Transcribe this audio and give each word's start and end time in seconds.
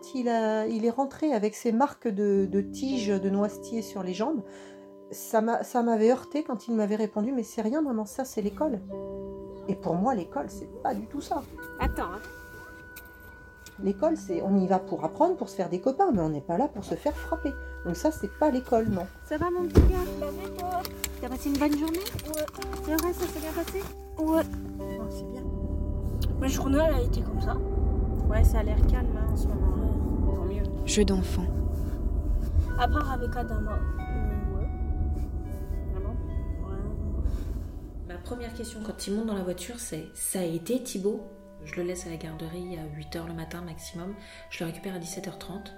quand 0.00 0.14
il, 0.14 0.28
a, 0.28 0.66
il 0.66 0.84
est 0.84 0.90
rentré 0.90 1.32
avec 1.32 1.54
ses 1.54 1.72
marques 1.72 2.08
de, 2.08 2.46
de 2.50 2.60
tiges 2.60 3.08
de 3.08 3.30
noisetier 3.30 3.82
sur 3.82 4.02
les 4.02 4.14
jambes, 4.14 4.42
ça 5.10 5.40
m'a- 5.40 5.62
ça 5.62 5.82
m'avait 5.82 6.10
heurté 6.10 6.42
quand 6.42 6.68
il 6.68 6.74
m'avait 6.74 6.96
répondu 6.96 7.32
Mais 7.32 7.42
c'est 7.42 7.60
rien, 7.62 7.82
maman, 7.82 8.06
ça 8.06 8.24
c'est 8.24 8.40
l'école. 8.40 8.80
Et 9.68 9.74
pour 9.74 9.94
moi, 9.94 10.14
l'école, 10.14 10.46
c'est 10.48 10.70
pas 10.82 10.94
du 10.94 11.06
tout 11.06 11.20
ça. 11.20 11.42
Attends, 11.78 12.04
hein. 12.04 12.20
L'école, 13.82 14.16
c'est 14.16 14.42
on 14.42 14.56
y 14.58 14.66
va 14.66 14.78
pour 14.78 15.04
apprendre, 15.04 15.36
pour 15.36 15.48
se 15.48 15.56
faire 15.56 15.68
des 15.70 15.80
copains, 15.80 16.10
mais 16.12 16.20
on 16.20 16.28
n'est 16.28 16.40
pas 16.40 16.58
là 16.58 16.68
pour 16.68 16.84
se 16.84 16.94
faire 16.94 17.16
frapper. 17.16 17.52
Donc 17.84 17.96
ça, 17.96 18.10
c'est 18.10 18.30
pas 18.38 18.50
l'école, 18.50 18.88
non. 18.88 19.06
Ça 19.26 19.36
va 19.38 19.50
mon 19.50 19.66
petit 19.66 19.80
gars? 19.82 20.80
T'as 21.20 21.28
passé 21.28 21.48
une 21.50 21.58
bonne 21.58 21.78
journée? 21.78 21.98
Ouais. 21.98 22.44
C'est 22.84 22.94
vrai, 22.94 23.12
ça 23.12 23.26
s'est 23.26 23.40
bien 23.40 23.52
passé? 23.52 23.80
Ouais. 24.18 24.42
Bon, 24.78 25.10
c'est 25.10 25.30
bien. 25.30 25.42
Ma 26.38 26.46
journée, 26.46 26.78
elle 26.88 26.94
a 26.94 27.00
été 27.02 27.22
comme 27.22 27.40
ça. 27.40 27.54
Ouais, 28.30 28.44
ça 28.44 28.60
a 28.60 28.62
l'air 28.62 28.76
calme 28.86 29.16
hein, 29.16 29.26
en 29.32 29.36
ce 29.36 29.48
moment. 29.48 29.74
Ouais. 29.76 30.34
Tant 30.36 30.44
mieux. 30.44 30.86
Jeu 30.86 31.04
d'enfant. 31.04 31.46
À 32.78 32.86
part 32.86 33.10
avec 33.10 33.34
Adama. 33.36 33.72
Euh, 33.72 34.56
ouais. 34.56 34.68
Vraiment 35.92 36.14
Ma 38.06 38.14
première 38.18 38.54
question 38.54 38.78
quand 38.86 39.08
il 39.08 39.14
monte 39.14 39.26
dans 39.26 39.34
la 39.34 39.42
voiture, 39.42 39.80
c'est 39.80 40.06
Ça 40.14 40.38
a 40.38 40.44
été 40.44 40.80
Thibaut? 40.80 41.22
Je 41.64 41.74
le 41.74 41.82
laisse 41.82 42.06
à 42.06 42.10
la 42.10 42.16
garderie 42.16 42.78
à 42.78 42.84
8h 42.98 43.26
le 43.26 43.34
matin 43.34 43.62
maximum. 43.62 44.14
Je 44.48 44.62
le 44.62 44.70
récupère 44.70 44.94
à 44.94 44.98
17h30. 44.98 45.72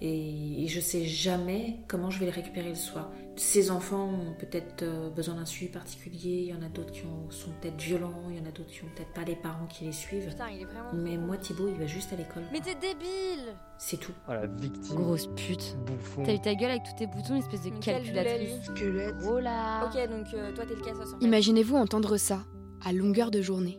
Et 0.00 0.64
et 0.64 0.68
je 0.68 0.80
sais 0.80 1.04
jamais 1.04 1.78
comment 1.88 2.10
je 2.10 2.18
vais 2.20 2.26
le 2.26 2.32
récupérer 2.32 2.68
le 2.68 2.74
soir. 2.74 3.10
Ces 3.36 3.70
enfants 3.70 4.08
ont 4.08 4.34
peut-être 4.38 4.82
euh, 4.82 5.10
besoin 5.10 5.34
d'un 5.36 5.44
suivi 5.44 5.70
particulier. 5.72 6.42
Il 6.42 6.46
y 6.48 6.54
en 6.54 6.62
a 6.62 6.68
d'autres 6.68 6.92
qui 6.92 7.02
ont- 7.06 7.30
sont 7.30 7.50
peut-être 7.60 7.80
violents. 7.80 8.22
Il 8.30 8.36
y 8.36 8.40
en 8.40 8.44
a 8.46 8.50
d'autres 8.50 8.70
qui 8.70 8.82
ont 8.82 8.88
peut-être 8.94 9.12
pas 9.14 9.24
les 9.24 9.36
parents 9.36 9.66
qui 9.66 9.84
les 9.84 9.92
suivent. 9.92 10.28
Putain, 10.28 10.48
il 10.54 10.62
est 10.62 10.64
vraiment. 10.64 10.90
Mais 10.94 11.16
moi, 11.16 11.36
Thibaut, 11.38 11.68
il 11.68 11.74
va 11.78 11.86
juste 11.86 12.12
à 12.12 12.16
l'école. 12.16 12.42
Mais 12.52 12.60
t'es 12.60 12.74
débile 12.74 13.54
C'est 13.78 13.98
tout. 13.98 14.12
Oh 14.28 14.32
la 14.32 14.46
victime. 14.46 14.96
Grosse 14.96 15.28
pute. 15.34 15.76
Bouffon. 15.86 16.22
T'as 16.24 16.34
eu 16.34 16.40
ta 16.40 16.54
gueule 16.54 16.70
avec 16.72 16.82
tous 16.84 16.96
tes 16.98 17.06
boutons, 17.06 17.36
espèce 17.36 17.62
de 17.62 17.70
calculatrice. 17.78 18.64
Squelette. 18.64 19.14
Oh 19.26 19.38
là 19.38 19.86
Ok, 19.86 19.94
donc 20.10 20.26
euh, 20.34 20.52
toi 20.54 20.64
t'es 20.66 20.74
le 20.74 20.80
casse 20.82 20.98
à 20.98 21.24
Imaginez-vous 21.24 21.76
entendre 21.76 22.16
ça, 22.16 22.44
à 22.84 22.92
longueur 22.92 23.30
de 23.30 23.40
journée. 23.40 23.78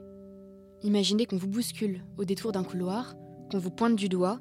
Imaginez 0.84 1.26
qu'on 1.26 1.38
vous 1.38 1.48
bouscule 1.48 2.04
au 2.18 2.26
détour 2.26 2.52
d'un 2.52 2.64
couloir, 2.64 3.16
qu'on 3.52 3.58
vous 3.60 3.72
pointe 3.72 3.96
du 3.96 4.10
doigt. 4.10 4.40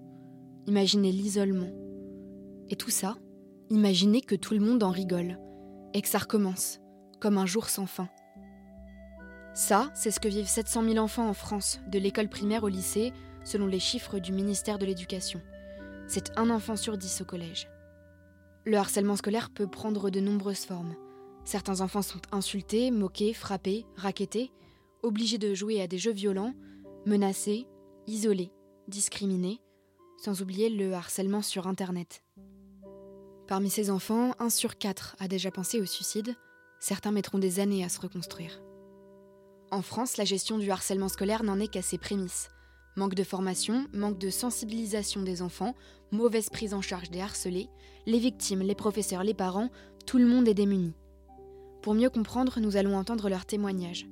Imaginez 0.66 1.12
l'isolement. 1.12 1.70
Et 2.68 2.76
tout 2.76 2.90
ça, 2.90 3.16
imaginez 3.70 4.20
que 4.20 4.34
tout 4.34 4.52
le 4.52 4.60
monde 4.60 4.82
en 4.82 4.90
rigole. 4.90 5.38
Et 5.94 6.02
que 6.02 6.08
ça 6.08 6.18
recommence, 6.18 6.80
comme 7.20 7.38
un 7.38 7.46
jour 7.46 7.68
sans 7.68 7.86
fin. 7.86 8.08
Ça, 9.54 9.90
c'est 9.94 10.10
ce 10.10 10.20
que 10.20 10.28
vivent 10.28 10.48
700 10.48 10.82
000 10.82 10.98
enfants 10.98 11.28
en 11.28 11.34
France, 11.34 11.80
de 11.86 11.98
l'école 11.98 12.28
primaire 12.28 12.64
au 12.64 12.68
lycée, 12.68 13.12
selon 13.44 13.66
les 13.66 13.78
chiffres 13.78 14.18
du 14.18 14.32
ministère 14.32 14.78
de 14.78 14.86
l'Éducation. 14.86 15.40
C'est 16.08 16.36
un 16.36 16.50
enfant 16.50 16.76
sur 16.76 16.98
dix 16.98 17.20
au 17.20 17.24
collège. 17.24 17.68
Le 18.64 18.76
harcèlement 18.76 19.16
scolaire 19.16 19.50
peut 19.50 19.68
prendre 19.68 20.10
de 20.10 20.18
nombreuses 20.18 20.64
formes. 20.64 20.96
Certains 21.44 21.80
enfants 21.80 22.02
sont 22.02 22.20
insultés, 22.32 22.90
moqués, 22.90 23.32
frappés, 23.32 23.86
raquettés, 23.94 24.50
obligés 25.04 25.38
de 25.38 25.54
jouer 25.54 25.80
à 25.80 25.86
des 25.86 25.98
jeux 25.98 26.12
violents, 26.12 26.54
menacés, 27.06 27.68
isolés, 28.08 28.50
discriminés, 28.88 29.60
sans 30.16 30.42
oublier 30.42 30.68
le 30.68 30.92
harcèlement 30.94 31.42
sur 31.42 31.66
Internet. 31.66 32.22
Parmi 33.46 33.70
ces 33.70 33.90
enfants, 33.90 34.32
un 34.38 34.50
sur 34.50 34.76
quatre 34.76 35.14
a 35.20 35.28
déjà 35.28 35.50
pensé 35.50 35.80
au 35.80 35.86
suicide, 35.86 36.34
certains 36.80 37.12
mettront 37.12 37.38
des 37.38 37.60
années 37.60 37.84
à 37.84 37.88
se 37.88 38.00
reconstruire. 38.00 38.60
En 39.70 39.82
France, 39.82 40.16
la 40.16 40.24
gestion 40.24 40.58
du 40.58 40.70
harcèlement 40.70 41.08
scolaire 41.08 41.42
n'en 41.42 41.60
est 41.60 41.68
qu'à 41.68 41.82
ses 41.82 41.98
prémices. 41.98 42.50
Manque 42.96 43.14
de 43.14 43.24
formation, 43.24 43.86
manque 43.92 44.18
de 44.18 44.30
sensibilisation 44.30 45.22
des 45.22 45.42
enfants, 45.42 45.74
mauvaise 46.12 46.48
prise 46.48 46.72
en 46.72 46.80
charge 46.80 47.10
des 47.10 47.20
harcelés, 47.20 47.68
les 48.06 48.18
victimes, 48.18 48.62
les 48.62 48.74
professeurs, 48.74 49.22
les 49.22 49.34
parents, 49.34 49.70
tout 50.06 50.18
le 50.18 50.26
monde 50.26 50.48
est 50.48 50.54
démuni. 50.54 50.94
Pour 51.82 51.94
mieux 51.94 52.10
comprendre, 52.10 52.58
nous 52.58 52.76
allons 52.76 52.96
entendre 52.96 53.28
leur 53.28 53.44
témoignage. 53.44 54.08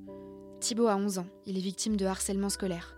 Thibaut 0.61 0.87
a 0.87 0.97
11 0.97 1.19
ans, 1.19 1.27
il 1.47 1.57
est 1.57 1.61
victime 1.61 1.97
de 1.97 2.07
harcèlement 2.07 2.51
scolaire. 2.51 2.97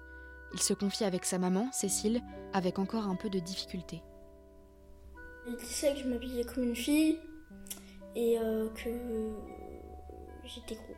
Il 0.55 0.61
se 0.62 0.73
confie 0.75 1.05
avec 1.05 1.25
sa 1.25 1.39
maman, 1.39 1.71
Cécile, 1.73 2.23
avec 2.53 2.79
encore 2.79 3.07
un 3.07 3.17
peu 3.17 3.29
de 3.29 3.39
difficulté. 3.39 4.03
Il 5.47 5.57
disait 5.57 5.93
que 5.93 6.01
je 6.01 6.09
m'habillais 6.09 6.45
comme 6.45 6.65
une 6.65 6.77
fille 6.77 7.19
et 8.15 8.39
euh, 8.39 8.69
que 8.71 8.91
j'étais 10.45 10.75
gros. 10.77 10.95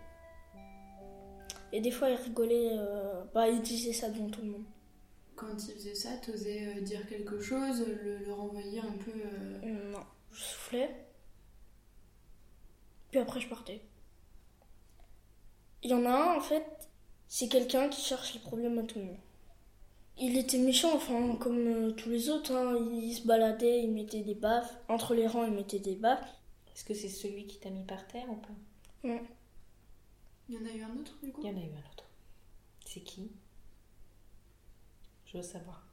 Et 1.72 1.80
des 1.80 1.90
fois, 1.90 2.08
il 2.10 2.16
rigolait, 2.16 2.70
euh, 2.72 3.24
bah, 3.34 3.48
il 3.48 3.60
disait 3.60 3.92
ça 3.92 4.08
devant 4.08 4.30
tout 4.30 4.40
le 4.42 4.48
monde. 4.50 4.64
Quand 5.36 5.54
il 5.68 5.74
faisait 5.74 5.94
ça, 5.94 6.16
t'osais 6.18 6.66
euh, 6.66 6.80
dire 6.80 7.06
quelque 7.06 7.40
chose, 7.40 7.86
le, 7.86 8.18
le 8.18 8.32
renvoyer 8.32 8.80
un 8.80 8.92
peu. 9.04 9.10
euh, 9.10 9.60
Euh, 9.64 9.90
non, 9.92 10.04
je 10.32 10.40
soufflais. 10.42 11.06
Puis 13.10 13.20
après, 13.20 13.40
je 13.40 13.48
partais. 13.48 13.82
Il 15.82 15.90
y 15.90 15.94
en 15.94 16.04
a 16.06 16.10
un, 16.10 16.36
en 16.36 16.40
fait, 16.40 16.64
c'est 17.28 17.48
quelqu'un 17.48 17.88
qui 17.88 18.00
cherche 18.02 18.34
les 18.34 18.40
problèmes 18.40 18.78
à 18.78 18.82
tout 18.82 18.98
le 18.98 19.04
monde. 19.06 19.18
Il 20.20 20.36
était 20.36 20.58
méchant, 20.58 20.94
enfin, 20.94 21.36
comme 21.36 21.66
euh, 21.66 21.92
tous 21.92 22.10
les 22.10 22.28
autres. 22.28 22.52
hein. 22.52 22.76
Il 22.92 23.14
se 23.14 23.26
baladait, 23.26 23.82
il 23.84 23.92
mettait 23.92 24.22
des 24.22 24.34
baffes. 24.34 24.76
Entre 24.88 25.14
les 25.14 25.26
rangs, 25.26 25.44
il 25.44 25.52
mettait 25.52 25.78
des 25.78 25.94
baffes. 25.94 26.28
Est-ce 26.74 26.84
que 26.84 26.94
c'est 26.94 27.08
celui 27.08 27.46
qui 27.46 27.58
t'a 27.58 27.70
mis 27.70 27.84
par 27.84 28.06
terre 28.06 28.28
ou 28.30 28.36
pas? 28.36 28.54
Ouais. 29.04 29.22
Il 30.48 30.54
y 30.56 30.58
en 30.58 30.66
a 30.66 30.72
eu 30.74 30.82
un 30.82 30.96
autre 30.96 31.16
du 31.22 31.30
coup? 31.32 31.42
Il 31.44 31.50
y 31.50 31.54
en 31.54 31.56
a 31.56 31.60
eu 31.60 31.70
un 31.72 31.90
autre. 31.92 32.04
C'est 32.84 33.00
qui? 33.00 33.30
Je 35.26 35.36
veux 35.36 35.42
savoir. 35.42 35.86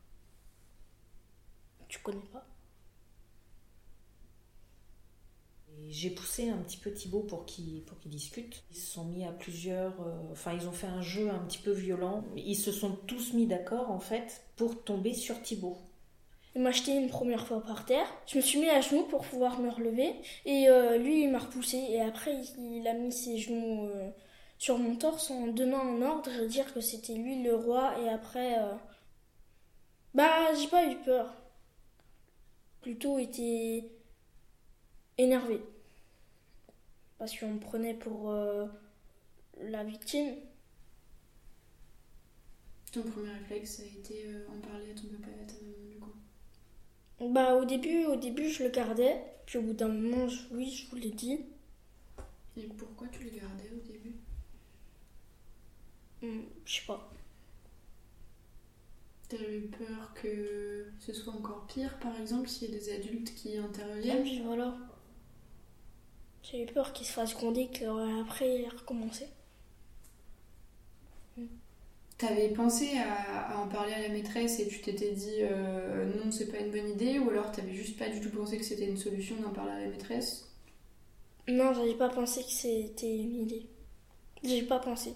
Tu 1.88 2.00
connais 2.00 2.26
pas 2.32 2.46
Et 5.65 5.65
J'ai 5.90 6.10
poussé 6.10 6.50
un 6.50 6.58
petit 6.58 6.78
peu 6.78 6.92
Thibaut 6.92 7.22
pour 7.22 7.46
qu'il 7.46 7.84
pour 7.84 7.98
discute. 8.06 8.64
Ils 8.72 8.78
se 8.78 8.94
sont 8.94 9.06
mis 9.06 9.26
à 9.26 9.32
plusieurs. 9.32 10.00
euh, 10.02 10.32
Enfin, 10.32 10.54
ils 10.54 10.68
ont 10.68 10.72
fait 10.72 10.88
un 10.88 11.02
jeu 11.02 11.30
un 11.30 11.40
petit 11.40 11.58
peu 11.60 11.72
violent. 11.72 12.24
Ils 12.36 12.56
se 12.56 12.72
sont 12.72 12.92
tous 13.08 13.34
mis 13.34 13.48
d'accord 13.48 13.92
en 13.92 14.00
fait 14.00 14.44
pour 14.56 14.84
tomber 14.84 15.14
sur 15.14 15.42
Thibaut. 15.42 15.78
Il 16.56 16.62
m'a 16.62 16.72
jeté 16.72 16.94
une 16.94 17.10
première 17.10 17.46
fois 17.46 17.62
par 17.62 17.86
terre. 17.86 18.08
Je 18.28 18.38
me 18.38 18.42
suis 18.42 18.60
mis 18.60 18.70
à 18.70 18.82
genoux 18.82 19.04
pour 19.04 19.22
pouvoir 19.22 19.60
me 19.60 19.70
relever. 19.70 20.16
Et 20.46 20.70
euh, 20.70 20.98
lui, 20.98 21.24
il 21.24 21.32
m'a 21.32 21.40
repoussé. 21.40 21.78
Et 21.78 22.02
après, 22.02 22.36
il, 22.58 22.88
a 22.88 22.94
mis 22.94 23.12
ses 23.12 23.38
genoux 23.38 23.88
euh, 23.88 24.10
sur 24.58 24.78
mon 24.78 24.96
torse 24.96 25.32
en 25.32 25.48
donnant 25.48 25.82
un 25.82 26.02
ordre 26.02 26.46
dire 26.48 26.74
que 26.74 26.82
c'était 26.82 27.16
lui 27.16 27.44
le 27.44 27.56
roi. 27.56 27.94
Et 28.02 28.10
après, 28.10 28.56
bah, 30.14 30.54
j'ai 30.60 30.68
pas 30.68 30.90
eu 30.90 30.96
peur. 31.04 31.36
Plutôt 32.82 33.18
été 33.18 33.92
énervé. 35.18 35.62
Parce 37.18 37.38
qu'on 37.38 37.50
me 37.56 37.60
prenait 37.60 37.94
pour 37.94 38.30
euh, 38.32 38.68
la 39.62 39.84
victime. 39.84 40.36
Ton 42.92 43.04
premier 43.04 43.30
réflexe, 43.32 43.80
a 43.82 43.84
été 43.86 44.26
euh, 44.26 44.48
en 44.50 44.60
parler 44.60 44.90
à 44.90 44.96
ton 44.96 45.08
papa 45.10 45.30
et 45.38 45.44
à 45.44 45.46
ta 45.46 45.54
maman 45.62 45.88
du 45.88 46.00
coup. 46.00 46.14
Bah, 47.20 47.56
au 47.56 47.66
début, 47.66 48.06
au 48.06 48.16
début, 48.16 48.50
je 48.50 48.64
le 48.64 48.70
gardais. 48.70 49.22
Puis 49.46 49.58
au 49.58 49.62
bout 49.64 49.74
d'un 49.74 49.90
moment, 49.90 50.28
je- 50.30 50.48
oui, 50.54 50.72
je 50.72 50.90
vous 50.90 50.96
l'ai 50.96 51.12
dit. 51.12 51.40
Et 52.58 52.64
pourquoi 52.64 53.08
tu 53.10 53.24
le 53.24 53.30
gardais 53.30 53.70
au 53.72 53.80
début? 53.88 54.16
Hmm, 56.22 56.42
Je 56.66 56.74
sais 56.74 56.86
pas. 56.86 57.10
T'avais 59.30 59.58
eu 59.58 59.68
peur 59.68 60.14
que 60.16 60.88
ce 61.00 61.14
soit 61.14 61.34
encore 61.34 61.66
pire, 61.68 61.98
par 62.00 62.20
exemple, 62.20 62.48
s'il 62.50 62.70
y 62.72 62.76
a 62.76 62.80
des 62.80 62.92
adultes 62.94 63.34
qui 63.36 63.56
interviennent? 63.58 64.24
Puis 64.24 64.42
voilà. 64.42 64.76
J'ai 66.50 66.62
eu 66.64 66.66
peur 66.68 66.94
qu'il 66.94 67.06
se 67.06 67.12
fasse 67.12 67.34
gronder, 67.34 67.68
qu'après 67.68 68.62
il 68.62 68.70
recommencer. 68.70 69.28
T'avais 72.18 72.50
pensé 72.50 72.98
à, 72.98 73.52
à 73.52 73.58
en 73.58 73.68
parler 73.68 73.94
à 73.94 74.02
la 74.02 74.10
maîtresse 74.10 74.60
et 74.60 74.68
tu 74.68 74.80
t'étais 74.82 75.12
dit 75.14 75.40
euh, 75.42 76.06
non, 76.18 76.32
c'est 76.32 76.48
pas 76.52 76.60
une 76.60 76.72
bonne 76.72 76.90
idée, 76.90 77.20
ou 77.20 77.30
alors 77.30 77.52
t'avais 77.52 77.74
juste 77.74 77.98
pas 77.98 78.10
du 78.10 78.20
tout 78.22 78.30
pensé 78.30 78.58
que 78.58 78.64
c'était 78.66 78.88
une 78.88 78.98
solution 78.98 79.36
d'en 79.42 79.52
parler 79.52 79.72
à 79.72 79.80
la 79.82 79.88
maîtresse? 79.88 80.50
Non, 81.48 81.74
j'avais 81.74 81.96
pas 81.96 82.10
pensé 82.10 82.44
que 82.44 82.52
c'était 82.52 83.18
une 83.18 83.36
idée. 83.36 83.66
J'ai 84.44 84.64
pas 84.64 84.80
pensé. 84.80 85.16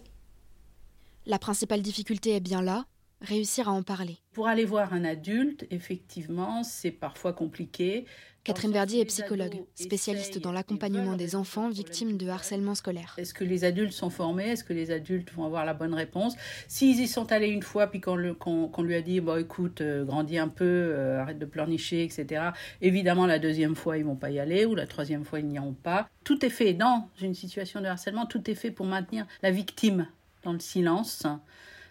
La 1.26 1.40
principale 1.40 1.82
difficulté 1.82 2.36
est 2.36 2.40
bien 2.42 2.62
là, 2.62 2.86
réussir 3.22 3.70
à 3.70 3.72
en 3.72 3.84
parler. 3.84 4.18
Pour 4.34 4.48
aller 4.48 4.66
voir 4.66 4.94
un 4.94 5.04
adulte, 5.04 5.66
effectivement, 5.72 6.64
c'est 6.64 6.92
parfois 6.92 7.34
compliqué. 7.34 8.06
Catherine 8.46 8.72
Verdi 8.72 9.00
est 9.00 9.06
psychologue, 9.06 9.64
spécialiste 9.76 10.40
dans 10.40 10.52
l'accompagnement 10.52 11.16
des 11.16 11.36
enfants 11.36 11.70
victimes 11.70 12.18
de 12.18 12.30
harcèlement 12.30 12.74
scolaire? 12.74 13.14
Est-ce 13.18 13.34
que 13.34 13.44
les 13.44 13.66
adultes 13.66 13.92
sont 13.92 14.10
formés? 14.10 14.48
Est-ce 14.52 14.64
que 14.64 14.74
les 14.74 14.92
adultes 14.92 15.32
vont 15.34 15.46
avoir 15.46 15.66
la 15.66 15.74
bonne 15.74 15.94
réponse? 15.94 16.36
S'ils 16.68 17.00
y 17.02 17.08
sont 17.08 17.32
allés 17.32 17.50
une 17.50 17.62
fois, 17.62 17.88
puis 17.88 18.00
qu'on 18.00 18.18
lui 18.18 18.96
a 18.96 19.02
dit, 19.02 19.20
bon 19.20 19.40
écoute, 19.40 19.82
euh, 19.82 20.06
grandis 20.06 20.38
un 20.38 20.48
peu, 20.48 20.64
euh, 20.66 21.20
arrête 21.22 21.38
de 21.38 21.46
pleurnicher, 21.46 22.04
etc. 22.04 22.52
Évidemment, 22.82 23.26
la 23.26 23.40
deuxième 23.40 23.76
fois, 23.76 23.98
ils 23.98 24.06
vont 24.06 24.16
pas 24.16 24.32
y 24.32 24.40
aller, 24.40 24.66
ou 24.66 24.74
la 24.74 24.88
troisième 24.88 25.26
fois, 25.26 25.40
ils 25.40 25.48
n'iront 25.48 25.74
pas. 25.74 26.10
Tout 26.24 26.44
est 26.46 26.50
fait 26.50 26.74
dans 26.74 27.10
une 27.22 27.36
situation 27.36 27.82
de 27.82 27.88
harcèlement, 27.88 28.26
tout 28.26 28.50
est 28.50 28.56
fait 28.56 28.72
pour 28.72 28.86
maintenir 28.86 29.28
la 29.44 29.52
victime 29.52 30.08
dans 30.44 30.54
le 30.54 30.60
silence. 30.60 31.28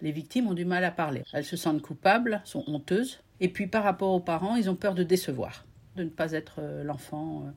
Les 0.00 0.12
victimes 0.12 0.48
ont 0.48 0.54
du 0.54 0.64
mal 0.64 0.84
à 0.84 0.90
parler. 0.90 1.24
Elles 1.32 1.44
se 1.44 1.56
sentent 1.56 1.82
coupables, 1.82 2.40
sont 2.44 2.64
honteuses. 2.66 3.20
Et 3.40 3.48
puis 3.48 3.66
par 3.66 3.84
rapport 3.84 4.10
aux 4.10 4.20
parents, 4.20 4.56
ils 4.56 4.70
ont 4.70 4.76
peur 4.76 4.94
de 4.94 5.02
décevoir, 5.02 5.64
de 5.96 6.04
ne 6.04 6.08
pas 6.08 6.32
être 6.32 6.56
euh, 6.58 6.84
l'enfant 6.84 7.44
euh, 7.46 7.50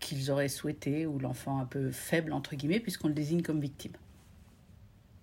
qu'ils 0.00 0.30
auraient 0.30 0.48
souhaité 0.48 1.06
ou 1.06 1.18
l'enfant 1.18 1.58
un 1.58 1.64
peu 1.64 1.90
faible, 1.90 2.32
entre 2.32 2.56
guillemets, 2.56 2.80
puisqu'on 2.80 3.08
le 3.08 3.14
désigne 3.14 3.42
comme 3.42 3.60
victime. 3.60 3.92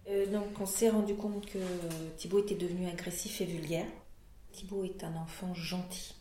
Euh, 0.07 0.25
donc 0.31 0.59
on 0.59 0.65
s'est 0.65 0.89
rendu 0.89 1.15
compte 1.15 1.45
que 1.45 1.59
Thibaut 2.17 2.39
était 2.39 2.55
devenu 2.55 2.87
agressif 2.87 3.41
et 3.41 3.45
vulgaire. 3.45 3.87
Thibaut 4.51 4.83
est 4.83 5.03
un 5.03 5.15
enfant 5.15 5.53
gentil. 5.53 6.15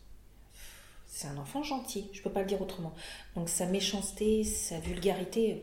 C'est 1.07 1.29
un 1.29 1.37
enfant 1.37 1.63
gentil, 1.63 2.09
je 2.13 2.23
peux 2.23 2.31
pas 2.31 2.41
le 2.41 2.47
dire 2.47 2.61
autrement. 2.61 2.93
Donc 3.37 3.49
sa 3.49 3.67
méchanceté, 3.67 4.43
sa 4.43 4.81
vulgarité. 4.81 5.63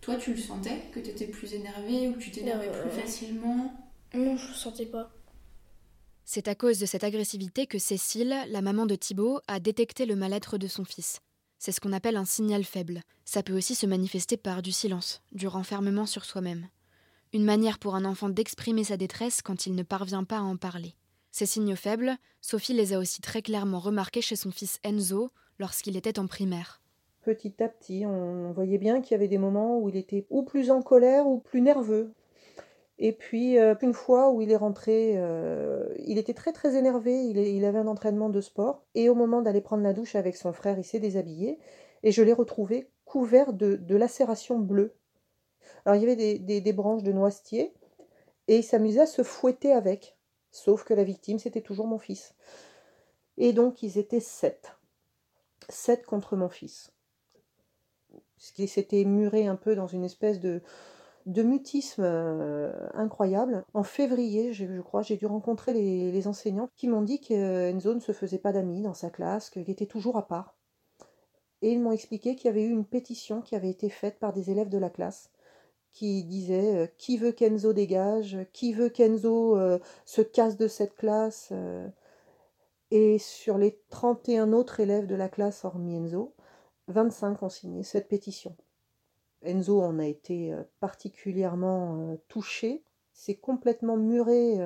Toi, 0.00 0.16
tu 0.16 0.32
le 0.32 0.40
sentais 0.40 0.82
que 0.92 1.00
tu 1.00 1.10
étais 1.10 1.26
plus 1.26 1.54
énervée 1.54 2.08
ou 2.08 2.14
que 2.14 2.18
tu 2.20 2.30
t'énervais 2.30 2.70
plus 2.70 2.90
facilement 2.90 3.72
Non, 4.14 4.36
je 4.36 4.48
le 4.48 4.54
sentais 4.54 4.86
pas. 4.86 5.10
C'est 6.24 6.48
à 6.48 6.54
cause 6.54 6.78
de 6.78 6.86
cette 6.86 7.04
agressivité 7.04 7.66
que 7.66 7.78
Cécile, 7.78 8.36
la 8.48 8.60
maman 8.60 8.86
de 8.86 8.94
Thibaut, 8.94 9.40
a 9.48 9.60
détecté 9.60 10.04
le 10.04 10.14
mal-être 10.14 10.58
de 10.58 10.68
son 10.68 10.84
fils. 10.84 11.20
C'est 11.58 11.72
ce 11.72 11.80
qu'on 11.80 11.92
appelle 11.92 12.16
un 12.16 12.24
signal 12.24 12.64
faible. 12.64 13.02
Ça 13.24 13.42
peut 13.42 13.56
aussi 13.56 13.74
se 13.74 13.86
manifester 13.86 14.36
par 14.36 14.62
du 14.62 14.70
silence, 14.70 15.22
du 15.32 15.48
renfermement 15.48 16.06
sur 16.06 16.24
soi-même. 16.24 16.68
Une 17.32 17.44
manière 17.44 17.78
pour 17.78 17.94
un 17.94 18.04
enfant 18.04 18.28
d'exprimer 18.28 18.84
sa 18.84 18.96
détresse 18.96 19.42
quand 19.42 19.66
il 19.66 19.74
ne 19.74 19.82
parvient 19.82 20.24
pas 20.24 20.38
à 20.38 20.42
en 20.42 20.56
parler. 20.56 20.94
Ces 21.30 21.46
signes 21.46 21.76
faibles, 21.76 22.16
Sophie 22.40 22.72
les 22.74 22.92
a 22.92 22.98
aussi 22.98 23.20
très 23.20 23.42
clairement 23.42 23.80
remarqués 23.80 24.22
chez 24.22 24.36
son 24.36 24.50
fils 24.50 24.78
Enzo 24.82 25.30
lorsqu'il 25.58 25.96
était 25.96 26.18
en 26.18 26.26
primaire. 26.26 26.80
Petit 27.28 27.62
à 27.62 27.68
petit, 27.68 28.06
on 28.06 28.52
voyait 28.52 28.78
bien 28.78 29.02
qu'il 29.02 29.12
y 29.12 29.14
avait 29.14 29.28
des 29.28 29.36
moments 29.36 29.78
où 29.78 29.90
il 29.90 29.96
était 29.96 30.24
ou 30.30 30.44
plus 30.44 30.70
en 30.70 30.80
colère 30.80 31.26
ou 31.26 31.40
plus 31.40 31.60
nerveux. 31.60 32.14
Et 32.98 33.12
puis, 33.12 33.58
euh, 33.58 33.74
une 33.82 33.92
fois 33.92 34.30
où 34.30 34.40
il 34.40 34.50
est 34.50 34.56
rentré, 34.56 35.12
euh, 35.16 35.92
il 36.06 36.16
était 36.16 36.32
très 36.32 36.52
très 36.52 36.74
énervé, 36.74 37.26
il, 37.26 37.64
avait 37.66 37.80
un 37.80 37.86
entraînement 37.86 38.30
de 38.30 38.40
sport, 38.40 38.82
et 38.94 39.10
au 39.10 39.14
moment 39.14 39.42
d'aller 39.42 39.60
prendre 39.60 39.82
la 39.82 39.92
douche 39.92 40.14
avec 40.14 40.36
son 40.36 40.54
frère, 40.54 40.78
il 40.78 40.84
s'est 40.84 41.00
déshabillé, 41.00 41.58
et 42.02 42.12
je 42.12 42.22
l'ai 42.22 42.32
retrouvé 42.32 42.88
couvert 43.04 43.52
de, 43.52 43.78
lacérations 43.94 44.58
bleues. 44.58 44.94
Alors 45.84 45.96
il 45.96 46.08
y 46.08 46.10
avait 46.10 46.38
des 46.38 46.72
branches 46.72 47.02
de 47.02 47.12
noisetier, 47.12 47.74
et 48.46 48.56
il 48.56 48.64
s'amusait 48.64 49.02
à 49.02 49.06
se 49.06 49.22
fouetter 49.22 49.72
avec. 49.72 50.16
Sauf 50.50 50.82
que 50.82 50.94
la 50.94 51.04
victime, 51.04 51.38
c'était 51.38 51.60
toujours 51.60 51.86
mon 51.86 51.98
fils. 51.98 52.34
Et 53.36 53.52
donc, 53.52 53.82
ils 53.82 53.98
étaient 53.98 54.18
sept. 54.18 54.72
Sept 55.68 56.06
contre 56.06 56.34
mon 56.34 56.48
fils. 56.48 56.90
Ce 58.38 58.52
qui 58.52 58.68
s'était 58.68 59.04
muré 59.04 59.46
un 59.46 59.56
peu 59.56 59.74
dans 59.74 59.86
une 59.86 60.04
espèce 60.04 60.40
de, 60.40 60.62
de 61.26 61.42
mutisme 61.42 62.02
euh, 62.04 62.72
incroyable. 62.94 63.64
En 63.74 63.82
février, 63.82 64.52
je, 64.52 64.80
crois, 64.80 65.02
j'ai 65.02 65.16
dû 65.16 65.26
rencontrer 65.26 65.72
les, 65.72 66.10
les 66.10 66.26
enseignants 66.26 66.70
qui 66.76 66.88
m'ont 66.88 67.02
dit 67.02 67.20
qu'Enzo 67.20 67.94
ne 67.94 68.00
se 68.00 68.12
faisait 68.12 68.38
pas 68.38 68.52
d'amis 68.52 68.82
dans 68.82 68.94
sa 68.94 69.10
classe, 69.10 69.50
qu'il 69.50 69.68
était 69.70 69.86
toujours 69.86 70.16
à 70.16 70.26
part. 70.26 70.56
Et 71.60 71.72
ils 71.72 71.80
m'ont 71.80 71.92
expliqué 71.92 72.36
qu'il 72.36 72.46
y 72.46 72.50
avait 72.50 72.64
eu 72.64 72.70
une 72.70 72.86
pétition 72.86 73.42
qui 73.42 73.56
avait 73.56 73.70
été 73.70 73.90
faite 73.90 74.18
par 74.18 74.32
des 74.32 74.50
élèves 74.50 74.68
de 74.68 74.78
la 74.78 74.90
classe 74.90 75.30
qui 75.92 76.22
disait 76.24 76.76
euh, 76.76 76.86
qui 76.98 77.16
veut 77.18 77.32
qu'Enzo 77.32 77.72
dégage, 77.72 78.38
qui 78.52 78.72
veut 78.72 78.88
qu'Enzo 78.88 79.56
euh, 79.58 79.78
se 80.04 80.22
casse 80.22 80.56
de 80.56 80.68
cette 80.68 80.94
classe. 80.94 81.52
Et 82.90 83.18
sur 83.18 83.58
les 83.58 83.78
31 83.90 84.52
autres 84.52 84.80
élèves 84.80 85.06
de 85.06 85.14
la 85.14 85.28
classe, 85.28 85.64
hormis 85.64 85.96
Enzo, 85.96 86.32
25 86.88 87.42
ont 87.42 87.48
signé 87.48 87.82
cette 87.82 88.08
pétition. 88.08 88.56
Enzo 89.42 89.80
en 89.80 89.98
a 89.98 90.06
été 90.06 90.52
particulièrement 90.80 92.16
touché, 92.28 92.82
c'est 93.12 93.36
complètement 93.36 93.96
muré 93.96 94.58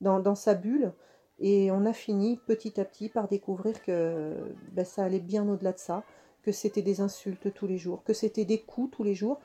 dans, 0.00 0.34
sa 0.34 0.54
bulle, 0.54 0.92
et 1.38 1.70
on 1.72 1.84
a 1.84 1.92
fini 1.92 2.38
petit 2.46 2.80
à 2.80 2.84
petit 2.84 3.08
par 3.08 3.26
découvrir 3.28 3.82
que 3.82 4.34
ben, 4.72 4.84
ça 4.84 5.04
allait 5.04 5.20
bien 5.20 5.48
au-delà 5.48 5.72
de 5.72 5.78
ça, 5.78 6.04
que 6.42 6.52
c'était 6.52 6.82
des 6.82 7.00
insultes 7.00 7.52
tous 7.52 7.66
les 7.66 7.78
jours, 7.78 8.04
que 8.04 8.12
c'était 8.12 8.44
des 8.44 8.60
coups 8.60 8.96
tous 8.96 9.02
les 9.02 9.14
jours. 9.14 9.40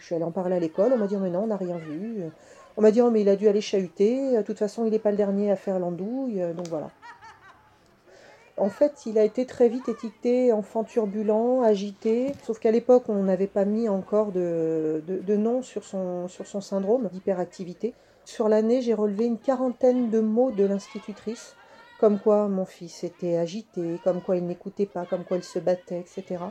Je 0.00 0.06
suis 0.06 0.14
allée 0.14 0.24
en 0.24 0.32
parler 0.32 0.56
à 0.56 0.60
l'école, 0.60 0.92
on 0.92 0.98
m'a 0.98 1.06
dit 1.06 1.14
oh, 1.16 1.20
mais 1.20 1.30
non, 1.30 1.44
on 1.44 1.46
n'a 1.46 1.56
rien 1.56 1.78
vu. 1.78 2.24
On 2.76 2.82
m'a 2.82 2.90
dit 2.90 3.00
oh 3.00 3.10
mais 3.10 3.20
il 3.20 3.28
a 3.28 3.36
dû 3.36 3.46
aller 3.46 3.60
chahuter, 3.60 4.36
de 4.36 4.42
toute 4.42 4.58
façon 4.58 4.84
il 4.84 4.90
n'est 4.90 4.98
pas 4.98 5.12
le 5.12 5.16
dernier 5.16 5.50
à 5.52 5.56
faire 5.56 5.78
l'andouille, 5.78 6.42
donc 6.54 6.66
voilà. 6.68 6.90
En 8.58 8.70
fait, 8.70 9.06
il 9.06 9.18
a 9.18 9.24
été 9.24 9.46
très 9.46 9.68
vite 9.68 9.88
étiqueté 9.88 10.52
enfant 10.52 10.82
turbulent, 10.82 11.62
agité, 11.62 12.32
sauf 12.44 12.58
qu'à 12.58 12.72
l'époque, 12.72 13.04
on 13.08 13.22
n'avait 13.22 13.46
pas 13.46 13.64
mis 13.64 13.88
encore 13.88 14.32
de, 14.32 15.02
nom 15.28 15.62
sur 15.62 15.84
son, 15.84 16.26
sur 16.26 16.46
son 16.46 16.60
syndrome 16.60 17.08
d'hyperactivité. 17.08 17.94
Sur 18.24 18.48
l'année, 18.48 18.82
j'ai 18.82 18.94
relevé 18.94 19.26
une 19.26 19.38
quarantaine 19.38 20.10
de 20.10 20.18
mots 20.18 20.50
de 20.50 20.64
l'institutrice, 20.64 21.54
comme 22.00 22.18
quoi 22.18 22.48
mon 22.48 22.64
fils 22.64 23.04
était 23.04 23.36
agité, 23.36 24.00
comme 24.02 24.20
quoi 24.20 24.36
il 24.36 24.44
n'écoutait 24.44 24.86
pas, 24.86 25.06
comme 25.06 25.24
quoi 25.24 25.36
il 25.36 25.44
se 25.44 25.60
battait, 25.60 26.00
etc. 26.00 26.42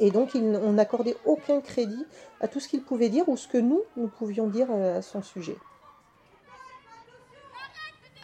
Et 0.00 0.10
donc, 0.10 0.30
on 0.34 0.72
n'accordait 0.72 1.16
aucun 1.24 1.60
crédit 1.60 2.04
à 2.40 2.48
tout 2.48 2.58
ce 2.58 2.68
qu'il 2.68 2.82
pouvait 2.82 3.08
dire 3.10 3.28
ou 3.28 3.36
ce 3.36 3.46
que 3.46 3.58
nous, 3.58 3.82
nous 3.96 4.08
pouvions 4.08 4.48
dire 4.48 4.70
à 4.70 5.02
son 5.02 5.22
sujet. 5.22 5.56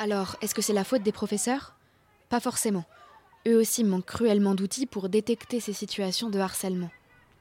Alors, 0.00 0.37
est-ce 0.43 0.55
que 0.55 0.62
c'est 0.62 0.72
la 0.72 0.84
faute 0.84 1.02
des 1.02 1.12
professeurs? 1.12 1.75
Pas 2.28 2.40
forcément. 2.40 2.84
Eux 3.46 3.58
aussi 3.58 3.85
manquent 3.85 4.06
cruellement 4.06 4.55
d'outils 4.55 4.87
pour 4.87 5.08
détecter 5.11 5.61
ces 5.61 5.75
situations 5.75 6.31
de 6.31 6.38
harcèlement. 6.38 6.91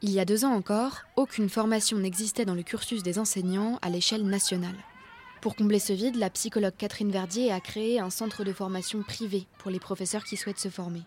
Il 0.02 0.12
y 0.12 0.20
a 0.20 0.26
deux 0.26 0.44
ans 0.44 0.54
encore, 0.54 1.04
aucune 1.16 1.48
formation 1.48 1.98
n'existait 1.98 2.44
dans 2.44 2.56
le 2.56 2.64
cursus 2.64 3.04
des 3.04 3.20
enseignants 3.20 3.80
à 3.82 3.90
l'échelle 3.90 4.26
nationale. 4.26 4.76
Pour 5.40 5.56
combler 5.56 5.80
ce 5.80 5.94
vide, 5.94 6.18
la 6.18 6.30
psychologue 6.30 6.76
Catherine 6.78 7.12
Verdier 7.12 7.54
a 7.54 7.62
créé 7.62 8.02
un 8.02 8.10
centre 8.10 8.44
de 8.44 8.52
formation 8.52 9.02
privé 9.02 9.48
pour 9.60 9.72
les 9.72 9.80
professeurs 9.80 10.26
qui 10.26 10.36
souhaitent 10.36 10.60
se 10.60 10.70
former. 10.70 11.04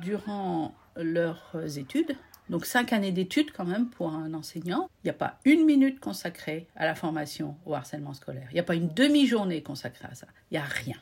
Durant 0.00 0.74
leurs 0.96 1.56
études. 1.76 2.16
Donc 2.50 2.66
cinq 2.66 2.92
années 2.92 3.12
d'études 3.12 3.50
quand 3.52 3.64
même 3.64 3.90
pour 3.90 4.12
un 4.12 4.32
enseignant. 4.32 4.88
Il 5.02 5.08
n'y 5.08 5.10
a 5.10 5.14
pas 5.14 5.38
une 5.44 5.64
minute 5.64 6.00
consacrée 6.00 6.68
à 6.76 6.86
la 6.86 6.94
formation 6.94 7.56
au 7.66 7.74
harcèlement 7.74 8.14
scolaire. 8.14 8.46
Il 8.50 8.54
n'y 8.54 8.60
a 8.60 8.64
pas 8.64 8.74
une 8.74 8.88
demi-journée 8.88 9.62
consacrée 9.62 10.08
à 10.10 10.14
ça. 10.14 10.28
Il 10.50 10.54
n'y 10.54 10.58
a 10.58 10.64
rien 10.64 10.96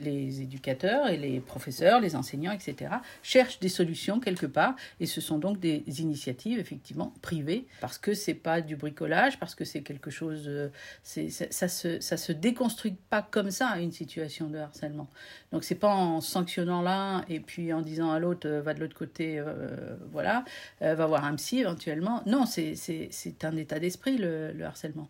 les 0.00 0.42
éducateurs 0.42 1.08
et 1.08 1.16
les 1.16 1.40
professeurs, 1.40 2.00
les 2.00 2.16
enseignants, 2.16 2.52
etc., 2.52 2.92
cherchent 3.22 3.60
des 3.60 3.68
solutions 3.68 4.20
quelque 4.20 4.46
part, 4.46 4.74
et 4.98 5.06
ce 5.06 5.20
sont 5.20 5.38
donc 5.38 5.60
des 5.60 5.84
initiatives 6.00 6.58
effectivement 6.58 7.12
privées, 7.22 7.66
parce 7.80 7.98
que 7.98 8.14
c'est 8.14 8.34
pas 8.34 8.60
du 8.60 8.76
bricolage, 8.76 9.38
parce 9.38 9.54
que 9.54 9.64
c'est 9.64 9.82
quelque 9.82 10.10
chose, 10.10 10.44
euh, 10.46 10.68
c'est, 11.02 11.30
ça, 11.30 11.68
se, 11.68 12.00
ça 12.00 12.16
se 12.16 12.32
déconstruit 12.32 12.96
pas 13.10 13.22
comme 13.22 13.50
ça 13.50 13.78
une 13.78 13.92
situation 13.92 14.48
de 14.48 14.58
harcèlement. 14.58 15.08
Donc 15.52 15.64
c'est 15.64 15.74
pas 15.74 15.94
en 15.94 16.20
sanctionnant 16.20 16.82
l'un 16.82 17.24
et 17.28 17.40
puis 17.40 17.72
en 17.72 17.82
disant 17.82 18.10
à 18.10 18.18
l'autre 18.18 18.48
euh, 18.48 18.62
va 18.62 18.74
de 18.74 18.80
l'autre 18.80 18.96
côté, 18.96 19.38
euh, 19.38 19.96
voilà, 20.12 20.44
va 20.80 21.06
voir 21.06 21.24
un 21.24 21.34
psy 21.36 21.60
éventuellement. 21.60 22.22
Non, 22.26 22.46
c'est, 22.46 22.74
c'est, 22.74 23.44
un 23.44 23.56
état 23.56 23.78
d'esprit 23.78 24.18
le 24.18 24.62
harcèlement. 24.64 25.08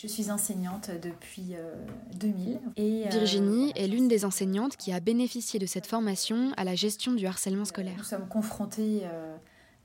Je 0.00 0.06
suis 0.06 0.30
enseignante 0.30 0.92
depuis 1.02 1.56
2000. 2.14 2.54
Euh, 2.54 2.58
et, 2.76 3.06
euh, 3.06 3.10
Virginie 3.10 3.72
est 3.74 3.88
l'une 3.88 4.06
des 4.06 4.24
enseignantes 4.24 4.76
qui 4.76 4.92
a 4.92 5.00
bénéficié 5.00 5.58
de 5.58 5.66
cette 5.66 5.88
formation 5.88 6.52
à 6.56 6.62
la 6.62 6.76
gestion 6.76 7.14
du 7.14 7.26
harcèlement 7.26 7.64
scolaire. 7.64 7.96
Nous 7.98 8.04
sommes 8.04 8.28
confrontés 8.28 9.00
euh, 9.02 9.36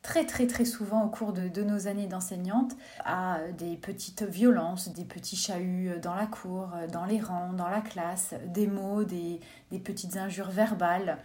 très 0.04 0.28
très 0.28 0.46
très 0.46 0.66
souvent 0.66 1.04
au 1.04 1.10
cours 1.10 1.34
de, 1.34 1.48
de 1.48 1.64
nos 1.64 1.88
années 1.88 2.06
d'enseignante 2.06 2.74
à 3.04 3.40
des 3.58 3.76
petites 3.76 4.22
violences, 4.22 4.94
des 4.94 5.04
petits 5.04 5.36
chahuts 5.36 5.90
dans 6.00 6.14
la 6.14 6.28
cour, 6.28 6.70
dans 6.92 7.06
les 7.06 7.20
rangs, 7.20 7.54
dans 7.54 7.70
la 7.70 7.82
classe, 7.82 8.36
des 8.54 8.68
mots, 8.68 9.06
des, 9.06 9.40
des 9.72 9.80
petites 9.80 10.16
injures 10.18 10.52
verbales 10.52 11.18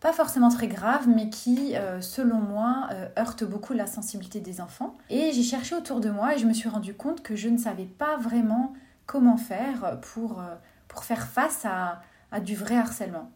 pas 0.00 0.12
forcément 0.12 0.50
très 0.50 0.68
grave, 0.68 1.08
mais 1.08 1.30
qui, 1.30 1.74
euh, 1.74 2.00
selon 2.00 2.36
moi, 2.36 2.88
euh, 2.92 3.08
heurte 3.18 3.44
beaucoup 3.44 3.72
la 3.72 3.86
sensibilité 3.86 4.40
des 4.40 4.60
enfants. 4.60 4.96
Et 5.08 5.32
j'ai 5.32 5.42
cherché 5.42 5.74
autour 5.74 6.00
de 6.00 6.10
moi 6.10 6.34
et 6.34 6.38
je 6.38 6.46
me 6.46 6.52
suis 6.52 6.68
rendu 6.68 6.94
compte 6.94 7.22
que 7.22 7.34
je 7.34 7.48
ne 7.48 7.56
savais 7.56 7.86
pas 7.86 8.16
vraiment 8.18 8.74
comment 9.06 9.36
faire 9.36 9.98
pour, 10.00 10.40
euh, 10.40 10.54
pour 10.88 11.04
faire 11.04 11.26
face 11.26 11.64
à, 11.64 12.02
à 12.30 12.40
du 12.40 12.54
vrai 12.56 12.76
harcèlement. 12.76 13.30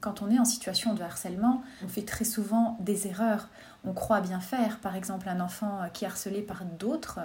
Quand 0.00 0.22
on 0.22 0.30
est 0.30 0.38
en 0.38 0.44
situation 0.44 0.94
de 0.94 1.02
harcèlement, 1.02 1.62
on 1.84 1.88
fait 1.88 2.04
très 2.04 2.24
souvent 2.24 2.76
des 2.80 3.08
erreurs. 3.08 3.48
On 3.84 3.92
croit 3.92 4.20
bien 4.20 4.38
faire. 4.38 4.78
Par 4.78 4.94
exemple, 4.94 5.28
un 5.28 5.40
enfant 5.40 5.80
qui 5.92 6.04
est 6.04 6.06
harcelé 6.06 6.40
par 6.40 6.64
d'autres, 6.64 7.18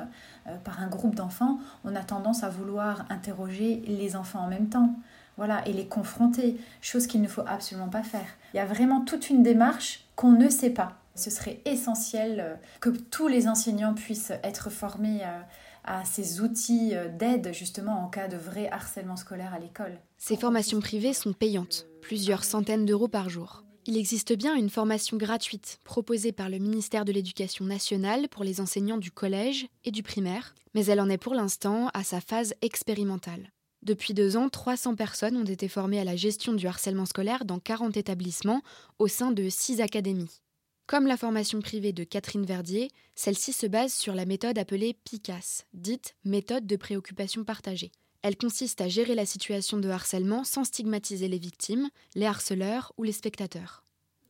par 0.63 0.81
un 0.81 0.87
groupe 0.87 1.13
d'enfants, 1.13 1.59
on 1.83 1.95
a 1.95 2.01
tendance 2.01 2.43
à 2.43 2.49
vouloir 2.49 3.05
interroger 3.11 3.83
les 3.85 4.15
enfants 4.15 4.39
en 4.39 4.47
même 4.47 4.69
temps 4.69 4.95
voilà, 5.37 5.67
et 5.67 5.73
les 5.73 5.87
confronter, 5.87 6.57
chose 6.81 7.07
qu'il 7.07 7.21
ne 7.21 7.27
faut 7.27 7.43
absolument 7.45 7.89
pas 7.89 8.03
faire. 8.03 8.27
Il 8.53 8.57
y 8.57 8.59
a 8.59 8.65
vraiment 8.65 9.01
toute 9.01 9.29
une 9.29 9.43
démarche 9.43 10.05
qu'on 10.15 10.31
ne 10.31 10.49
sait 10.49 10.69
pas. 10.69 10.97
Ce 11.15 11.29
serait 11.29 11.61
essentiel 11.65 12.39
euh, 12.39 12.55
que 12.79 12.89
tous 12.89 13.27
les 13.27 13.47
enseignants 13.47 13.93
puissent 13.93 14.33
être 14.43 14.69
formés 14.71 15.21
euh, 15.23 15.41
à 15.83 16.05
ces 16.05 16.41
outils 16.41 16.91
euh, 16.93 17.07
d'aide 17.07 17.51
justement 17.53 18.03
en 18.03 18.07
cas 18.07 18.27
de 18.27 18.37
vrai 18.37 18.69
harcèlement 18.71 19.15
scolaire 19.15 19.53
à 19.53 19.59
l'école. 19.59 19.99
Ces 20.17 20.37
formations 20.37 20.79
privées 20.79 21.13
sont 21.13 21.33
payantes, 21.33 21.85
plusieurs 22.01 22.43
centaines 22.43 22.85
d'euros 22.85 23.07
par 23.07 23.29
jour. 23.29 23.63
Il 23.85 23.97
existe 23.97 24.33
bien 24.33 24.55
une 24.55 24.69
formation 24.69 25.17
gratuite 25.17 25.79
proposée 25.83 26.31
par 26.31 26.49
le 26.49 26.57
ministère 26.57 27.03
de 27.03 27.11
l'Éducation 27.11 27.65
nationale 27.65 28.29
pour 28.29 28.45
les 28.45 28.61
enseignants 28.61 28.97
du 28.97 29.11
collège 29.11 29.67
et 29.83 29.91
du 29.91 30.03
primaire, 30.03 30.55
mais 30.73 30.85
elle 30.85 31.01
en 31.01 31.09
est 31.09 31.17
pour 31.17 31.35
l'instant 31.35 31.89
à 31.93 32.03
sa 32.03 32.21
phase 32.21 32.53
expérimentale. 32.61 33.52
Depuis 33.83 34.13
deux 34.13 34.37
ans, 34.37 34.47
300 34.47 34.95
personnes 34.95 35.35
ont 35.35 35.43
été 35.43 35.67
formées 35.67 35.99
à 35.99 36.05
la 36.05 36.15
gestion 36.15 36.53
du 36.53 36.67
harcèlement 36.67 37.05
scolaire 37.05 37.43
dans 37.43 37.59
40 37.59 37.97
établissements 37.97 38.61
au 38.97 39.09
sein 39.09 39.31
de 39.31 39.49
six 39.49 39.81
académies. 39.81 40.41
Comme 40.87 41.05
la 41.05 41.17
formation 41.17 41.59
privée 41.59 41.91
de 41.91 42.05
Catherine 42.05 42.45
Verdier, 42.45 42.89
celle-ci 43.15 43.51
se 43.51 43.67
base 43.67 43.93
sur 43.93 44.15
la 44.15 44.25
méthode 44.25 44.57
appelée 44.57 44.95
PICAS, 45.03 45.65
dite 45.73 46.15
méthode 46.23 46.65
de 46.65 46.77
préoccupation 46.77 47.43
partagée. 47.43 47.91
Elle 48.21 48.37
consiste 48.37 48.79
à 48.79 48.87
gérer 48.87 49.15
la 49.15 49.25
situation 49.25 49.77
de 49.77 49.89
harcèlement 49.89 50.45
sans 50.45 50.63
stigmatiser 50.63 51.27
les 51.27 51.37
victimes, 51.37 51.89
les 52.15 52.25
harceleurs 52.25 52.93
ou 52.97 53.03
les 53.03 53.11
spectateurs. 53.11 53.83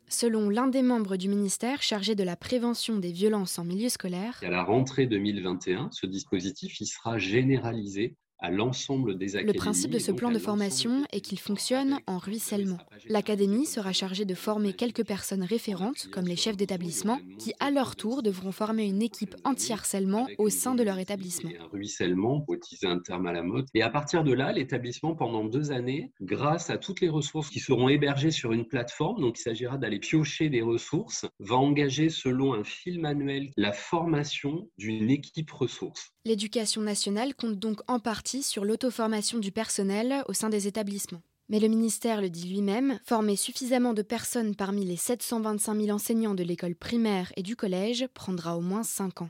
Selon 0.08 0.50
l'un 0.50 0.68
des 0.68 0.82
membres 0.82 1.16
du 1.16 1.30
ministère 1.30 1.84
chargé 1.84 2.16
de 2.16 2.24
la 2.24 2.36
prévention 2.36 2.98
des 2.98 3.12
violences 3.12 3.60
en 3.60 3.66
milieu 3.66 3.90
scolaire, 3.90 4.40
à 4.42 4.50
la 4.50 4.64
rentrée 4.64 5.06
2021, 5.06 5.90
ce 5.92 6.08
dispositif 6.08 6.82
y 6.82 6.88
sera 6.88 7.20
généralisé 7.20 8.16
l'ensemble 8.50 9.18
des 9.18 9.42
Le 9.42 9.54
principe 9.54 9.92
de 9.92 10.00
ce 10.00 10.12
plan 10.12 10.32
de 10.32 10.40
formation 10.40 11.04
est 11.12 11.22
qu'il 11.22 11.40
fonctionne 11.40 12.00
en 12.08 12.18
ruissellement. 12.18 12.78
L'académie 13.08 13.66
sera 13.66 13.94
chargée 13.94 14.26
de 14.26 14.36
former 14.36 14.74
quelques 14.74 15.06
personnes 15.06 15.44
référentes, 15.44 16.08
comme 16.12 16.26
les 16.26 16.36
chefs 16.36 16.58
d'établissement, 16.58 17.20
qui 17.40 17.54
à 17.60 17.72
leur 17.72 17.96
tour 17.96 18.24
devront 18.24 18.52
former 18.52 18.86
une 18.86 19.02
équipe 19.02 19.36
anti-harcèlement 19.44 20.28
au 20.38 20.50
sein 20.50 20.76
de 20.76 20.84
leur 20.84 21.00
établissement. 21.00 21.52
Un 21.60 21.68
ruissellement, 21.68 22.42
pour 22.42 22.56
utiliser 22.56 22.88
un 22.88 23.00
terme 23.00 23.28
à 23.28 23.34
la 23.34 23.44
mode. 23.44 23.68
Et 23.74 23.82
à 23.82 23.90
partir 23.90 24.24
de 24.24 24.34
là, 24.34 24.52
l'établissement, 24.52 25.16
pendant 25.16 25.46
deux 25.46 25.72
années, 25.72 26.12
grâce 26.22 26.70
à 26.70 26.78
toutes 26.78 27.02
les 27.02 27.10
ressources 27.10 27.50
qui 27.50 27.60
seront 27.60 27.90
hébergées 27.90 28.32
sur 28.32 28.52
une 28.52 28.66
plateforme, 28.66 29.22
donc 29.22 29.40
il 29.40 29.42
s'agira 29.42 29.78
d'aller 29.78 30.00
piocher 30.00 30.50
des 30.50 30.62
ressources, 30.62 31.26
va 31.40 31.56
engager 31.56 32.10
selon 32.10 32.54
un 32.54 32.64
fil 32.64 33.00
manuel 33.00 33.52
la 33.58 33.72
formation 33.72 34.70
d'une 34.78 35.10
équipe 35.10 35.52
ressources. 35.52 36.13
L'éducation 36.26 36.82
nationale 36.82 37.36
compte 37.36 37.60
donc 37.60 37.82
en 37.90 38.00
partie 38.00 38.44
sur 38.44 38.64
l'auto-formation 38.64 39.40
du 39.40 39.52
personnel 39.52 40.24
au 40.30 40.34
sein 40.34 40.48
des 40.48 40.68
établissements. 40.68 41.22
Mais 41.50 41.60
le 41.60 41.68
ministère 41.68 42.22
le 42.22 42.30
dit 42.30 42.48
lui-même, 42.48 42.98
former 43.04 43.36
suffisamment 43.36 43.94
de 43.94 44.04
personnes 44.04 44.56
parmi 44.56 44.86
les 44.86 44.96
725 44.96 45.82
000 45.82 45.90
enseignants 45.94 46.34
de 46.34 46.44
l'école 46.44 46.76
primaire 46.76 47.34
et 47.36 47.44
du 47.44 47.58
collège 47.58 48.08
prendra 48.14 48.58
au 48.58 48.62
moins 48.62 48.84
5 48.84 49.24
ans. 49.24 49.30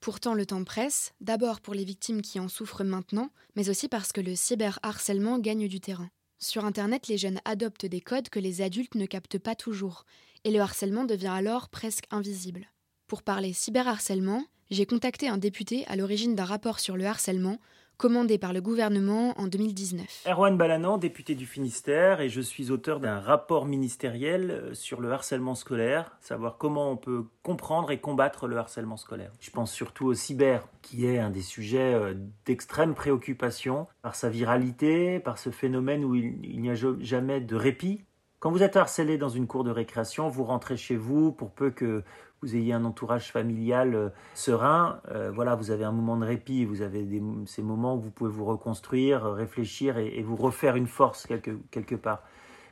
Pourtant, 0.00 0.34
le 0.34 0.44
temps 0.44 0.64
presse, 0.64 1.12
d'abord 1.20 1.60
pour 1.60 1.74
les 1.74 1.84
victimes 1.84 2.22
qui 2.22 2.40
en 2.40 2.48
souffrent 2.48 2.82
maintenant, 2.82 3.30
mais 3.54 3.70
aussi 3.70 3.86
parce 3.86 4.10
que 4.10 4.20
le 4.20 4.34
cyberharcèlement 4.34 5.38
gagne 5.38 5.68
du 5.68 5.78
terrain. 5.78 6.10
Sur 6.40 6.64
Internet, 6.64 7.06
les 7.06 7.18
jeunes 7.18 7.40
adoptent 7.44 7.86
des 7.86 8.00
codes 8.00 8.30
que 8.30 8.40
les 8.40 8.62
adultes 8.62 8.96
ne 8.96 9.06
captent 9.06 9.38
pas 9.38 9.54
toujours, 9.54 10.06
et 10.42 10.50
le 10.50 10.58
harcèlement 10.58 11.04
devient 11.04 11.28
alors 11.28 11.68
presque 11.68 12.06
invisible. 12.10 12.66
Pour 13.06 13.22
parler 13.22 13.52
cyberharcèlement, 13.52 14.44
j'ai 14.72 14.86
contacté 14.86 15.28
un 15.28 15.36
député 15.36 15.84
à 15.86 15.96
l'origine 15.96 16.34
d'un 16.34 16.46
rapport 16.46 16.80
sur 16.80 16.96
le 16.96 17.04
harcèlement 17.04 17.58
commandé 17.98 18.38
par 18.38 18.52
le 18.52 18.60
gouvernement 18.60 19.38
en 19.38 19.46
2019. 19.46 20.24
Erwan 20.26 20.56
Balanan, 20.56 20.98
député 20.98 21.34
du 21.34 21.46
Finistère, 21.46 22.20
et 22.20 22.30
je 22.30 22.40
suis 22.40 22.70
auteur 22.72 22.98
d'un 22.98 23.20
rapport 23.20 23.66
ministériel 23.66 24.50
euh, 24.50 24.74
sur 24.74 25.00
le 25.00 25.12
harcèlement 25.12 25.54
scolaire, 25.54 26.16
savoir 26.20 26.56
comment 26.56 26.90
on 26.90 26.96
peut 26.96 27.26
comprendre 27.42 27.92
et 27.92 28.00
combattre 28.00 28.48
le 28.48 28.56
harcèlement 28.56 28.96
scolaire. 28.96 29.30
Je 29.40 29.50
pense 29.50 29.70
surtout 29.70 30.06
au 30.06 30.14
cyber, 30.14 30.66
qui 30.80 31.06
est 31.06 31.18
un 31.18 31.30
des 31.30 31.42
sujets 31.42 31.94
euh, 31.94 32.14
d'extrême 32.44 32.94
préoccupation 32.94 33.86
par 34.00 34.16
sa 34.16 34.30
viralité, 34.30 35.20
par 35.20 35.38
ce 35.38 35.50
phénomène 35.50 36.04
où 36.04 36.16
il 36.16 36.60
n'y 36.60 36.70
a 36.70 36.74
jamais 36.74 37.40
de 37.40 37.54
répit. 37.54 38.02
Quand 38.42 38.50
vous 38.50 38.64
êtes 38.64 38.76
harcelé 38.76 39.18
dans 39.18 39.28
une 39.28 39.46
cour 39.46 39.62
de 39.62 39.70
récréation, 39.70 40.28
vous 40.28 40.42
rentrez 40.42 40.76
chez 40.76 40.96
vous 40.96 41.30
pour 41.30 41.52
peu 41.52 41.70
que 41.70 42.02
vous 42.42 42.56
ayez 42.56 42.72
un 42.72 42.84
entourage 42.84 43.30
familial 43.30 43.94
euh, 43.94 44.08
serein, 44.34 45.00
euh, 45.10 45.30
voilà, 45.32 45.54
vous 45.54 45.70
avez 45.70 45.84
un 45.84 45.92
moment 45.92 46.16
de 46.16 46.26
répit, 46.26 46.64
vous 46.64 46.82
avez 46.82 47.06
ces 47.46 47.62
moments 47.62 47.94
où 47.94 48.00
vous 48.00 48.10
pouvez 48.10 48.30
vous 48.30 48.44
reconstruire, 48.44 49.24
euh, 49.24 49.32
réfléchir 49.34 49.96
et, 49.96 50.22
vous 50.22 50.36
refaire 50.36 50.76
une 50.76 50.88
force 50.88 51.26
quelque, 51.26 51.94
part. 51.94 52.22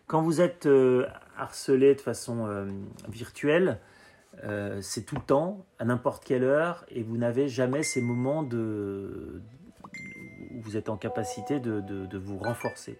Quand 0.07 0.23
vous 0.23 0.41
êtes 0.41 0.69
harcelé 1.39 1.95
de 1.95 2.00
façon 2.00 2.49
virtuelle, 3.09 3.79
c'est 4.81 5.05
tout 5.05 5.15
le 5.15 5.21
temps, 5.21 5.65
à 5.79 5.85
n'importe 5.85 6.25
quelle 6.25 6.43
heure, 6.43 6.85
et 6.89 7.03
vous 7.03 7.17
n'avez 7.17 7.49
jamais 7.49 7.85
ces 7.85 8.00
moments 8.00 8.43
où 8.43 9.41
vous 10.61 10.77
êtes 10.77 10.89
en 10.89 10.97
capacité 10.97 11.61
de 11.61 12.19
vous 12.19 12.39
renforcer. 12.39 12.99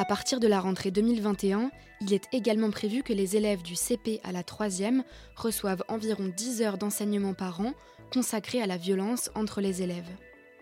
À 0.00 0.06
partir 0.06 0.40
de 0.40 0.46
la 0.48 0.60
rentrée 0.60 0.90
2021, 0.90 1.70
il 2.00 2.14
est 2.14 2.24
également 2.32 2.70
prévu 2.70 3.02
que 3.02 3.12
les 3.12 3.36
élèves 3.36 3.60
du 3.60 3.76
CP 3.76 4.18
à 4.24 4.32
la 4.32 4.42
3e 4.42 5.02
reçoivent 5.36 5.84
environ 5.88 6.32
10 6.34 6.62
heures 6.62 6.78
d'enseignement 6.78 7.34
par 7.34 7.60
an 7.60 7.74
consacrées 8.10 8.62
à 8.62 8.66
la 8.66 8.78
violence 8.78 9.30
entre 9.34 9.60
les 9.60 9.82
élèves. 9.82 10.08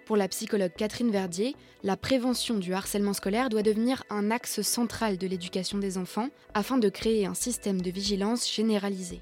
Pour 0.06 0.16
la 0.16 0.26
psychologue 0.26 0.72
Catherine 0.76 1.12
Verdier, 1.12 1.54
la 1.84 1.96
prévention 1.96 2.56
du 2.56 2.74
harcèlement 2.74 3.12
scolaire 3.12 3.48
doit 3.48 3.62
devenir 3.62 4.02
un 4.10 4.32
axe 4.32 4.60
central 4.62 5.18
de 5.18 5.28
l'éducation 5.28 5.78
des 5.78 5.98
enfants 5.98 6.30
afin 6.52 6.76
de 6.76 6.88
créer 6.88 7.24
un 7.24 7.34
système 7.34 7.80
de 7.80 7.92
vigilance 7.92 8.52
généralisé. 8.52 9.20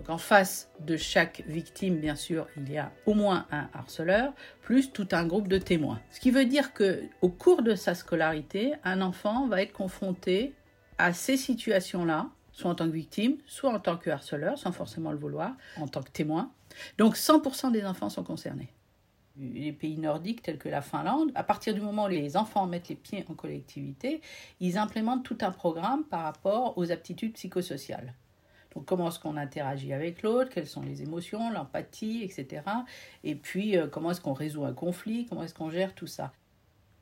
Donc 0.00 0.08
en 0.08 0.16
face 0.16 0.70
de 0.80 0.96
chaque 0.96 1.42
victime, 1.46 1.98
bien 1.98 2.16
sûr, 2.16 2.46
il 2.56 2.72
y 2.72 2.78
a 2.78 2.90
au 3.04 3.12
moins 3.12 3.46
un 3.50 3.68
harceleur, 3.74 4.32
plus 4.62 4.92
tout 4.92 5.06
un 5.12 5.26
groupe 5.26 5.46
de 5.46 5.58
témoins. 5.58 6.00
Ce 6.10 6.20
qui 6.20 6.30
veut 6.30 6.46
dire 6.46 6.72
que 6.72 7.02
au 7.20 7.28
cours 7.28 7.60
de 7.60 7.74
sa 7.74 7.94
scolarité, 7.94 8.72
un 8.82 9.02
enfant 9.02 9.46
va 9.46 9.60
être 9.60 9.74
confronté 9.74 10.54
à 10.96 11.12
ces 11.12 11.36
situations-là, 11.36 12.30
soit 12.50 12.70
en 12.70 12.74
tant 12.74 12.86
que 12.86 12.94
victime, 12.94 13.36
soit 13.44 13.74
en 13.74 13.78
tant 13.78 13.98
que 13.98 14.08
harceleur, 14.08 14.56
sans 14.56 14.72
forcément 14.72 15.12
le 15.12 15.18
vouloir, 15.18 15.52
en 15.76 15.86
tant 15.86 16.02
que 16.02 16.10
témoin. 16.10 16.50
Donc 16.96 17.14
100% 17.16 17.70
des 17.70 17.84
enfants 17.84 18.08
sont 18.08 18.24
concernés. 18.24 18.72
Les 19.36 19.72
pays 19.72 19.98
nordiques 19.98 20.40
tels 20.40 20.56
que 20.56 20.70
la 20.70 20.80
Finlande, 20.80 21.30
à 21.34 21.44
partir 21.44 21.74
du 21.74 21.82
moment 21.82 22.06
où 22.06 22.08
les 22.08 22.38
enfants 22.38 22.66
mettent 22.66 22.88
les 22.88 22.94
pieds 22.94 23.26
en 23.28 23.34
collectivité, 23.34 24.22
ils 24.60 24.78
implémentent 24.78 25.24
tout 25.24 25.38
un 25.42 25.50
programme 25.50 26.04
par 26.04 26.22
rapport 26.22 26.78
aux 26.78 26.90
aptitudes 26.90 27.34
psychosociales. 27.34 28.14
Donc 28.74 28.84
comment 28.84 29.08
est-ce 29.08 29.18
qu'on 29.18 29.36
interagit 29.36 29.92
avec 29.92 30.22
l'autre, 30.22 30.50
quelles 30.50 30.66
sont 30.66 30.82
les 30.82 31.02
émotions, 31.02 31.50
l'empathie, 31.50 32.22
etc. 32.22 32.62
Et 33.24 33.34
puis 33.34 33.76
euh, 33.76 33.86
comment 33.86 34.12
est-ce 34.12 34.20
qu'on 34.20 34.32
résout 34.32 34.64
un 34.64 34.72
conflit, 34.72 35.26
comment 35.26 35.42
est-ce 35.42 35.54
qu'on 35.54 35.70
gère 35.70 35.94
tout 35.94 36.06
ça. 36.06 36.32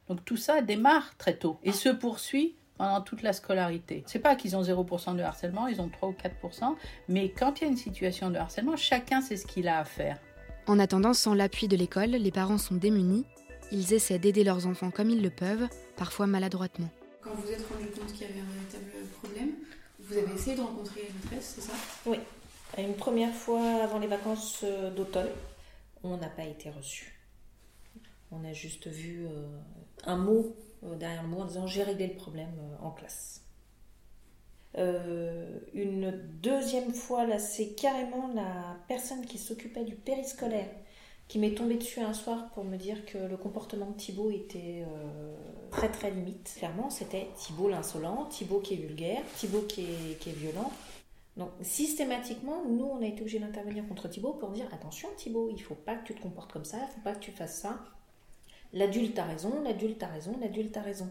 Donc 0.09 0.25
tout 0.25 0.39
ça 0.39 0.63
démarre 0.63 1.17
très 1.19 1.37
tôt 1.37 1.59
et 1.63 1.73
se 1.73 1.91
poursuit 1.91 2.57
pendant 2.79 3.01
toute 3.03 3.23
la 3.23 3.33
scolarité. 3.33 4.05
C'est 4.07 4.21
pas 4.21 4.37
qu'ils 4.37 4.57
ont 4.57 4.63
0% 4.63 5.17
de 5.17 5.23
harcèlement, 5.23 5.67
ils 5.67 5.81
ont 5.81 5.89
3 5.89 6.09
ou 6.09 6.13
4%, 6.13 6.77
mais 7.09 7.31
quand 7.31 7.61
il 7.61 7.65
y 7.65 7.67
a 7.67 7.71
une 7.71 7.77
situation 7.77 8.31
de 8.31 8.37
harcèlement, 8.37 8.77
chacun 8.77 9.21
sait 9.21 9.37
ce 9.37 9.47
qu'il 9.47 9.69
a 9.69 9.81
à 9.81 9.85
faire. 9.85 10.19
En 10.67 10.79
attendant, 10.79 11.13
sans 11.13 11.35
l'appui 11.35 11.67
de 11.67 11.77
l'école, 11.77 12.11
les 12.11 12.31
parents 12.31 12.59
sont 12.59 12.77
démunis. 12.77 13.25
Ils 13.73 13.93
essaient 13.93 14.19
d'aider 14.19 14.45
leurs 14.45 14.67
enfants 14.67 14.91
comme 14.91 15.11
ils 15.11 15.23
le 15.23 15.31
peuvent, 15.31 15.69
parfois 15.97 16.27
maladroitement. 16.27 16.89
Quand 17.21 17.35
vous 17.35 17.51
êtes 17.51 17.67
rendu 17.69 17.87
compte 17.89 18.13
qu'il 18.13 18.23
y 18.23 18.31
avait 18.31 18.41
un 18.41 18.53
véritable 18.53 19.07
problème, 19.21 19.48
vous 20.09 20.17
avez 20.17 20.35
essayé 20.35 20.57
de 20.57 20.63
rencontrer 20.63 21.03
la 21.03 21.15
maîtresse, 21.15 21.55
c'est 21.57 21.61
ça? 21.61 21.73
Oui. 22.07 22.19
Une 22.79 22.95
première 22.95 23.35
fois 23.35 23.83
avant 23.83 23.99
les 23.99 24.07
vacances 24.07 24.61
euh, 24.65 24.91
d'automne, 24.91 25.31
on 26.03 26.17
n'a 26.17 26.29
pas 26.29 26.45
été 26.45 26.71
reçu. 26.71 27.19
On 28.31 28.45
a 28.45 28.53
juste 28.53 28.89
vu 28.89 29.27
euh, 29.27 29.47
un 30.05 30.17
mot 30.17 30.57
euh, 30.85 30.97
derrière 30.97 31.23
le 31.23 31.29
mot 31.29 31.41
en 31.41 31.45
disant 31.45 31.67
j'ai 31.67 31.83
réglé 31.83 32.07
le 32.07 32.15
problème 32.15 32.53
en 32.81 32.91
classe. 32.91 33.43
une 34.77 36.13
deuxième 36.41 36.93
fois, 36.93 37.27
là, 37.27 37.39
c'est 37.39 37.75
carrément 37.75 38.29
la 38.35 38.77
personne 38.87 39.27
qui 39.27 39.39
s'occupait 39.39 39.85
du 39.85 39.97
périscolaire 39.97 40.71
qui 41.29 41.39
m'est 41.39 41.55
tombé 41.55 41.77
dessus 41.77 42.01
un 42.01 42.15
soir 42.15 42.49
pour 42.55 42.65
me 42.65 42.77
dire 42.77 43.05
que 43.05 43.19
le 43.19 43.37
comportement 43.37 43.91
de 43.91 43.97
Thibaut 43.97 44.31
était 44.31 44.83
euh, 44.83 45.35
très 45.71 45.91
très 45.91 46.11
limite. 46.11 46.55
Clairement, 46.57 46.89
c'était 46.89 47.29
Thibaut 47.37 47.69
l'insolent, 47.69 48.25
Thibaut 48.31 48.61
qui 48.61 48.75
est 48.75 48.79
vulgaire, 48.79 49.23
Thibaut 49.37 49.63
qui 49.63 49.83
est, 49.83 50.33
violent. 50.33 50.73
Donc 51.37 51.51
systématiquement, 51.61 52.65
nous, 52.67 52.87
on 52.87 53.03
a 53.03 53.07
été 53.07 53.21
obligés 53.21 53.39
d'intervenir 53.39 53.87
contre 53.87 54.09
Thibaut 54.09 54.33
pour 54.33 54.51
dire 54.51 54.67
attention 54.73 55.09
Thibaut, 55.17 55.51
il 55.53 55.63
faut 55.63 55.75
pas 55.75 55.95
que 55.97 56.07
tu 56.07 56.15
te 56.15 56.23
comportes 56.23 56.51
comme 56.51 56.65
ça, 56.65 56.79
il 56.79 56.95
faut 56.95 57.05
pas 57.05 57.13
que 57.13 57.21
tu 57.21 57.31
fasses 57.31 57.61
ça. 57.61 57.79
L'adulte 58.73 59.19
a 59.19 59.25
raison, 59.25 59.63
l'adulte 59.63 60.03
a 60.03 60.09
raison, 60.09 60.35
l'adulte 60.41 60.77
a 60.79 60.83
raison. 60.83 61.09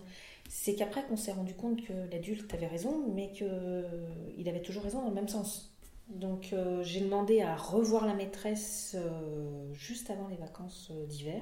C'est 0.50 0.74
qu'après 0.74 1.04
qu'on 1.04 1.18
s'est 1.18 1.32
rendu 1.32 1.54
compte 1.54 1.84
que 1.84 1.94
l'adulte 2.12 2.52
avait 2.54 2.68
raison, 2.68 3.04
mais 3.14 3.32
qu'il 3.32 4.50
avait 4.50 4.62
toujours 4.62 4.84
raison 4.84 5.02
dans 5.02 5.10
le 5.10 5.16
même 5.16 5.28
sens. 5.28 5.77
Donc 6.10 6.50
euh, 6.54 6.84
j'ai 6.84 7.02
demandé 7.02 7.42
à 7.42 7.56
revoir 7.56 8.06
la 8.06 8.14
maîtresse 8.14 8.96
euh, 8.98 9.74
juste 9.74 10.10
avant 10.10 10.28
les 10.28 10.38
vacances 10.38 10.90
euh, 10.92 11.06
d'hiver 11.06 11.42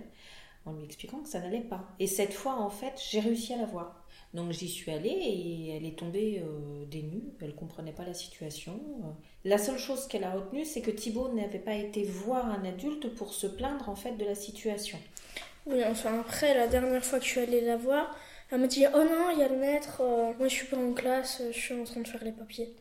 en 0.65 0.74
lui 0.74 0.84
expliquant 0.84 1.19
que 1.19 1.29
ça 1.29 1.39
n'allait 1.39 1.62
pas. 1.62 1.88
Et 2.00 2.07
cette 2.07 2.34
fois, 2.34 2.55
en 2.55 2.72
fait, 2.72 3.00
j'ai 3.12 3.19
réussi 3.19 3.53
à 3.53 3.57
la 3.57 3.65
voir. 3.65 4.03
Donc 4.34 4.51
j'y 4.51 4.67
suis 4.67 4.91
allée 4.91 5.10
et 5.10 5.69
elle 5.75 5.86
est 5.86 5.98
tombée 5.98 6.43
des 6.89 7.03
nues, 7.03 7.36
elle 7.39 7.53
comprenait 7.53 7.91
pas 7.91 8.03
la 8.03 8.15
situation. 8.15 8.81
La 9.45 9.60
seule 9.60 9.77
chose 9.77 10.07
qu'elle 10.07 10.24
a 10.24 10.31
retenue, 10.31 10.65
c'est 10.65 10.81
que 10.81 10.89
Thibaut 10.89 11.31
n'avait 11.31 11.60
pas 11.60 11.75
été 11.75 12.03
voir 12.03 12.48
un 12.48 12.65
adulte 12.65 13.13
pour 13.13 13.31
se 13.31 13.45
plaindre 13.45 13.88
en 13.89 13.95
fait 13.95 14.17
de 14.17 14.25
la 14.25 14.34
situation. 14.34 14.98
Oui, 15.67 15.81
enfin 15.86 16.19
après, 16.19 16.53
la 16.53 16.67
dernière 16.67 17.03
fois 17.03 17.19
que 17.19 17.25
je 17.25 17.29
suis 17.29 17.39
allée 17.41 17.62
la 17.62 17.77
voir, 17.77 18.15
elle 18.51 18.62
m'a 18.62 18.67
dit 18.67 18.86
Oh 18.93 18.98
non, 19.03 19.31
il 19.34 19.39
y 19.39 19.43
a 19.43 19.48
le 19.48 19.57
maître, 19.57 20.01
euh, 20.01 20.34
moi 20.38 20.48
je 20.48 20.53
suis 20.53 20.67
pas 20.67 20.77
en 20.77 20.93
classe, 20.93 21.41
je 21.51 21.57
suis 21.57 21.74
en 21.74 21.84
train 21.84 22.01
de 22.01 22.07
faire 22.07 22.24
les 22.24 22.31
papiers. 22.31 22.75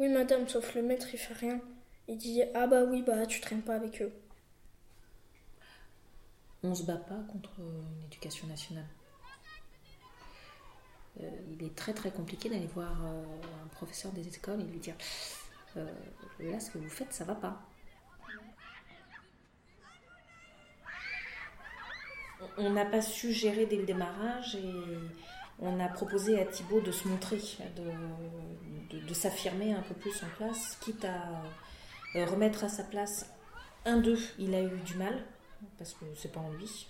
Oui, 0.00 0.08
madame, 0.08 0.48
sauf 0.48 0.74
le 0.74 0.82
maître, 0.82 1.08
il 1.12 1.18
fait 1.18 1.34
rien. 1.34 1.60
Il 2.08 2.18
dit 2.18 2.42
Ah 2.54 2.66
bah 2.66 2.82
oui, 2.84 3.02
bah 3.02 3.26
tu 3.26 3.40
traînes 3.40 3.62
pas 3.62 3.76
avec 3.76 4.02
eux. 4.02 4.12
On 6.62 6.74
se 6.74 6.82
bat 6.82 6.96
pas 6.96 7.20
contre 7.30 7.50
une 7.58 8.04
éducation 8.06 8.46
nationale. 8.46 8.86
Euh, 11.20 11.30
il 11.48 11.64
est 11.64 11.74
très 11.76 11.92
très 11.92 12.10
compliqué 12.10 12.48
d'aller 12.48 12.66
voir 12.66 13.04
euh, 13.04 13.22
un 13.64 13.68
professeur 13.68 14.10
des 14.12 14.26
écoles 14.26 14.60
et 14.60 14.64
lui 14.64 14.80
dire 14.80 14.96
euh, 15.76 15.86
Là, 16.40 16.58
ce 16.58 16.70
que 16.70 16.78
vous 16.78 16.88
faites, 16.88 17.12
ça 17.12 17.24
va 17.24 17.36
pas. 17.36 17.60
On 22.58 22.70
n'a 22.70 22.84
pas 22.84 23.00
su 23.00 23.32
gérer 23.32 23.66
dès 23.66 23.76
le 23.76 23.84
démarrage 23.84 24.56
et 24.56 24.98
on 25.60 25.80
a 25.80 25.88
proposé 25.88 26.40
à 26.40 26.44
Thibaut 26.44 26.80
de 26.80 26.92
se 26.92 27.08
montrer, 27.08 27.38
de, 27.76 28.98
de, 28.98 29.14
s'affirmer 29.14 29.72
un 29.72 29.82
peu 29.82 29.94
plus 29.94 30.22
en 30.22 30.28
classe, 30.36 30.76
quitte 30.80 31.04
à 31.04 32.24
remettre 32.24 32.64
à 32.64 32.68
sa 32.68 32.84
place 32.84 33.30
un 33.84 33.98
d'eux. 33.98 34.18
Il 34.38 34.54
a 34.54 34.62
eu 34.62 34.78
du 34.84 34.94
mal, 34.94 35.24
parce 35.78 35.92
que 35.94 36.04
c'est 36.16 36.32
pas 36.32 36.40
en 36.40 36.50
lui. 36.52 36.86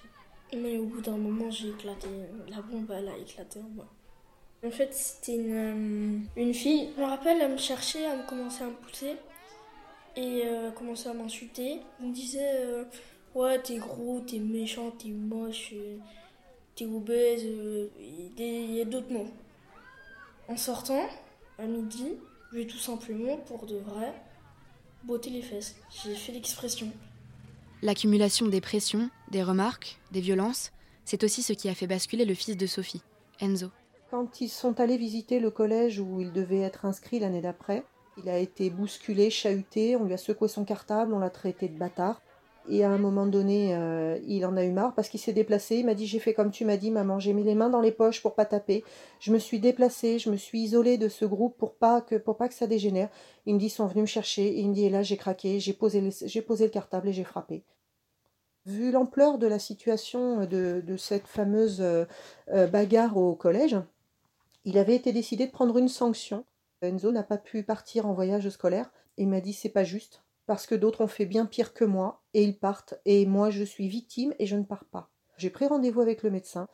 Mais 0.57 0.79
au 0.79 0.87
bout 0.87 1.01
d'un 1.01 1.17
moment, 1.17 1.51
j'ai 1.51 1.71
éclaté. 1.71 2.09
La 2.49 2.61
bombe, 2.63 2.93
elle 2.97 3.09
a 3.09 3.17
éclaté 3.17 3.61
en 3.61 3.69
moi. 3.75 3.87
En 4.65 4.71
fait, 4.71 4.95
c'était 4.95 5.35
une, 5.35 5.53
euh, 5.53 6.41
une 6.41 6.55
fille. 6.55 6.91
Je 6.97 7.03
me 7.03 7.07
rappelle, 7.07 7.39
elle 7.41 7.53
me 7.53 7.59
cherchait, 7.59 8.03
elle 8.03 8.19
me 8.19 8.27
commençait 8.27 8.65
à 8.65 8.69
me 8.69 8.75
pousser. 8.75 9.17
Et 10.17 10.43
euh, 10.47 10.71
commençait 10.71 11.09
à 11.09 11.15
m'insulter. 11.15 11.81
Elle 12.01 12.07
me 12.07 12.15
disait 12.15 12.63
euh, 12.65 12.85
Ouais, 13.35 13.61
t'es 13.61 13.77
gros, 13.77 14.21
t'es 14.21 14.39
méchant, 14.39 14.93
t'es 14.93 15.09
moche, 15.09 15.75
t'es 16.75 16.87
obèse. 16.87 17.43
Il 17.45 18.75
y 18.75 18.81
a 18.81 18.85
d'autres 18.85 19.13
mots. 19.13 19.29
En 20.49 20.57
sortant, 20.57 21.09
à 21.59 21.65
midi, 21.65 22.15
je 22.53 22.59
vais 22.59 22.67
tout 22.67 22.79
simplement, 22.79 23.37
pour 23.39 23.67
de 23.67 23.77
vrai, 23.77 24.13
botter 25.05 25.31
les 25.31 25.43
fesses. 25.43 25.77
J'ai 25.91 26.15
fait 26.15 26.33
l'expression. 26.33 26.91
L'accumulation 27.83 28.47
des 28.47 28.61
pressions, 28.61 29.11
des 29.31 29.43
remarques, 29.43 29.99
des 30.11 30.21
violences, 30.21 30.73
c'est 31.05 31.25
aussi 31.25 31.43
ce 31.43 31.53
qui 31.53 31.69
a 31.69 31.75
fait 31.75 31.87
basculer 31.87 32.25
le 32.25 32.35
fils 32.35 32.57
de 32.57 32.67
Sophie, 32.67 33.03
Enzo. 33.41 33.69
Quand 34.11 34.41
ils 34.41 34.49
sont 34.49 34.81
allés 34.81 34.97
visiter 34.97 35.41
le 35.41 35.51
collège 35.51 35.99
où 35.99 36.21
il 36.21 36.33
devait 36.33 36.61
être 36.61 36.85
inscrit 36.85 37.19
l'année 37.19 37.43
d'après, 37.43 37.85
il 38.17 38.29
a 38.29 38.39
été 38.39 38.71
bousculé, 38.71 39.29
chahuté, 39.29 39.97
on 39.97 40.05
lui 40.05 40.15
a 40.15 40.19
secoué 40.19 40.49
son 40.49 40.65
cartable, 40.65 41.13
on 41.13 41.19
l'a 41.19 41.31
traité 41.31 41.69
de 41.69 41.77
bâtard. 41.77 42.23
Et 42.67 42.83
à 42.83 42.91
un 42.91 42.97
moment 42.97 43.27
donné, 43.27 43.77
euh, 43.77 44.19
il 44.27 44.47
en 44.47 44.57
a 44.57 44.65
eu 44.65 44.71
marre 44.71 44.95
parce 44.95 45.11
qu'il 45.11 45.21
s'est 45.21 45.35
déplacé. 45.35 45.77
Il 45.77 45.87
m'a 45.87 45.95
dit 45.95 46.07
J'ai 46.07 46.19
fait 46.19 46.33
comme 46.33 46.51
tu 46.51 46.65
m'as 46.65 46.79
dit, 46.79 46.91
maman. 46.91 47.19
J'ai 47.19 47.35
mis 47.35 47.43
les 47.43 47.55
mains 47.55 47.69
dans 47.69 47.83
les 47.83 47.93
poches 47.93 48.23
pour 48.23 48.35
pas 48.35 48.47
taper. 48.47 48.85
Je 49.21 49.33
me 49.33 49.39
suis 49.39 49.61
déplacé, 49.61 50.19
je 50.19 50.31
me 50.31 50.37
suis 50.37 50.61
isolé 50.61 50.97
de 50.97 51.09
ce 51.09 51.27
groupe 51.27 51.59
pour 51.59 51.75
pas 51.75 52.01
que, 52.01 52.15
pour 52.17 52.37
pas 52.37 52.49
que 52.49 52.55
ça 52.55 52.67
dégénère. 52.67 53.11
Il 53.45 53.55
me 53.55 53.59
dit 53.59 53.67
Ils 53.67 53.71
sont 53.71 53.87
venus 53.87 54.03
me 54.03 54.07
chercher. 54.07 54.47
Et 54.47 54.61
il 54.61 54.71
me 54.71 54.75
dit 54.75 54.87
Et 54.87 54.91
là, 54.91 55.03
j'ai 55.03 55.19
craqué, 55.19 55.61
j'ai 55.61 55.75
posé, 55.75 56.01
le 56.01 56.69
cartable 56.69 57.09
et 57.09 57.13
j'ai 57.13 57.25
frappé. 57.25 57.65
Vu 58.65 58.91
l'ampleur 58.91 59.37
de 59.37 59.47
la 59.47 59.59
situation 59.59 60.47
de, 60.47 60.97
cette 60.97 61.29
fameuse 61.29 61.83
euh, 61.83 62.07
euh, 62.51 62.67
bagarre 62.67 63.19
au 63.19 63.35
collège, 63.35 63.77
il 64.65 64.79
avait 64.79 64.97
été 64.97 65.13
décidé 65.13 65.47
de 65.47 65.53
prendre 65.53 65.77
une 65.77 65.89
sanction. 65.89 66.47
Enzo 66.81 67.13
n'a 67.13 67.23
pas 67.23 67.37
pu 67.37 67.63
partir 67.63 68.07
en 68.07 68.15
voyage 68.15 68.49
scolaire 68.49 68.91
et 69.19 69.27
m'a 69.27 69.41
dit 69.41 69.53
c'est 69.53 69.69
pas 69.69 69.85
juste 69.85 70.25
parce 70.47 70.67
que 70.67 70.75
d'autres 70.75 71.03
ont 71.03 71.09
fait 71.09 71.27
bien 71.27 71.47
pire 71.47 71.75
que 71.75 71.85
moi 71.85 72.23
et 72.35 72.43
ils 72.43 72.59
partent 72.59 72.95
et 73.05 73.27
moi 73.27 73.51
je 73.51 73.65
suis 73.65 73.89
victime 73.89 74.35
et 74.39 74.47
je 74.47 74.57
ne 74.57 74.65
pars 74.65 74.85
pas. 74.85 75.11
J'ai 75.37 75.51
pris 75.51 75.67
rendez-vous 75.67 76.01
avec 76.01 76.23
le 76.23 76.31
médecin 76.31 76.69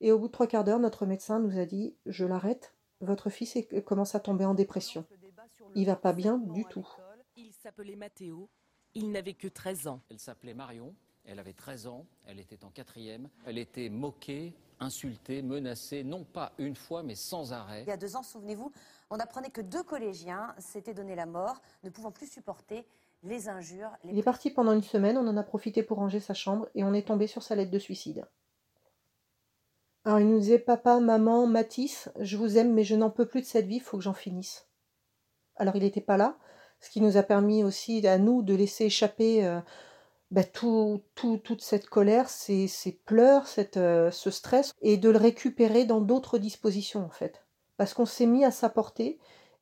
et 0.00 0.12
au 0.12 0.18
bout 0.18 0.26
de 0.28 0.32
trois 0.32 0.46
quarts 0.46 0.64
d'heure 0.64 0.78
notre 0.78 1.06
médecin 1.06 1.38
nous 1.38 1.58
a 1.58 1.64
dit 1.64 1.94
je 2.06 2.24
l'arrête, 2.24 2.74
votre 3.00 3.30
fils 3.30 3.56
commence 3.84 4.14
à 4.14 4.20
tomber 4.20 4.44
en 4.44 4.54
dépression. 4.54 5.04
Il 5.74 5.86
va 5.86 5.96
pas 5.96 6.12
bien 6.12 6.38
du 6.38 6.64
tout. 6.66 6.88
Il 7.36 7.52
s'appelait 7.52 7.96
Mathéo, 7.96 8.48
il 8.94 9.10
n'avait 9.10 9.34
que 9.34 9.48
13 9.48 9.86
ans. 9.86 10.02
Elle 10.10 10.18
s'appelait 10.18 10.54
Marion, 10.54 10.94
elle 11.24 11.38
avait 11.38 11.52
13 11.52 11.86
ans, 11.86 12.06
elle 12.26 12.40
était 12.40 12.64
en 12.64 12.70
quatrième, 12.70 13.28
elle 13.46 13.58
était 13.58 13.88
moquée, 13.88 14.54
insulté, 14.80 15.42
menacé, 15.42 16.04
non 16.04 16.24
pas 16.24 16.52
une 16.58 16.74
fois, 16.74 17.02
mais 17.02 17.14
sans 17.14 17.52
arrêt. 17.52 17.82
Il 17.82 17.88
y 17.88 17.92
a 17.92 17.96
deux 17.96 18.16
ans, 18.16 18.22
souvenez-vous, 18.22 18.72
on 19.12 19.18
apprenait 19.18 19.50
que 19.50 19.60
deux 19.60 19.82
collégiens 19.82 20.54
s'étaient 20.58 20.94
donné 20.94 21.14
la 21.14 21.26
mort, 21.26 21.60
ne 21.84 21.90
pouvant 21.90 22.10
plus 22.10 22.26
supporter 22.26 22.86
les 23.22 23.50
injures. 23.50 23.90
Il 24.04 24.18
est 24.18 24.22
parti 24.22 24.50
pendant 24.50 24.72
une 24.72 24.82
semaine, 24.82 25.18
on 25.18 25.28
en 25.28 25.36
a 25.36 25.42
profité 25.42 25.82
pour 25.82 25.98
ranger 25.98 26.18
sa 26.18 26.32
chambre 26.32 26.66
et 26.74 26.82
on 26.82 26.94
est 26.94 27.06
tombé 27.06 27.26
sur 27.26 27.42
sa 27.42 27.54
lettre 27.54 27.70
de 27.70 27.78
suicide. 27.78 28.24
Alors 30.06 30.18
il 30.18 30.28
nous 30.28 30.38
disait 30.38 30.58
Papa, 30.58 30.98
maman, 30.98 31.46
Matisse, 31.46 32.08
je 32.18 32.38
vous 32.38 32.56
aime, 32.56 32.72
mais 32.72 32.84
je 32.84 32.96
n'en 32.96 33.10
peux 33.10 33.26
plus 33.26 33.42
de 33.42 33.46
cette 33.46 33.66
vie, 33.66 33.76
il 33.76 33.82
faut 33.82 33.98
que 33.98 34.02
j'en 34.02 34.14
finisse. 34.14 34.66
Alors 35.56 35.76
il 35.76 35.82
n'était 35.82 36.00
pas 36.00 36.16
là, 36.16 36.38
ce 36.80 36.88
qui 36.88 37.02
nous 37.02 37.18
a 37.18 37.22
permis 37.22 37.62
aussi 37.62 38.04
à 38.06 38.16
nous 38.16 38.42
de 38.42 38.54
laisser 38.54 38.86
échapper. 38.86 39.44
Euh, 39.44 39.60
bah, 40.30 40.44
tout, 40.44 41.02
toute 41.14 41.60
cette 41.60 41.90
colère, 41.90 42.30
ces, 42.30 42.66
pleurs, 43.04 43.46
cette, 43.46 43.76
euh, 43.76 44.10
ce 44.10 44.30
stress, 44.30 44.72
et 44.80 44.96
de 44.96 45.10
le 45.10 45.18
récupérer 45.18 45.84
dans 45.84 46.00
d'autres 46.00 46.38
dispositions 46.38 47.04
en 47.04 47.10
fait. 47.10 47.44
Parce 47.76 47.94
qu'on 47.94 48.06
s'est 48.06 48.26
mis 48.26 48.44
à 48.44 48.50
sa 48.50 48.68
portée 48.68 49.18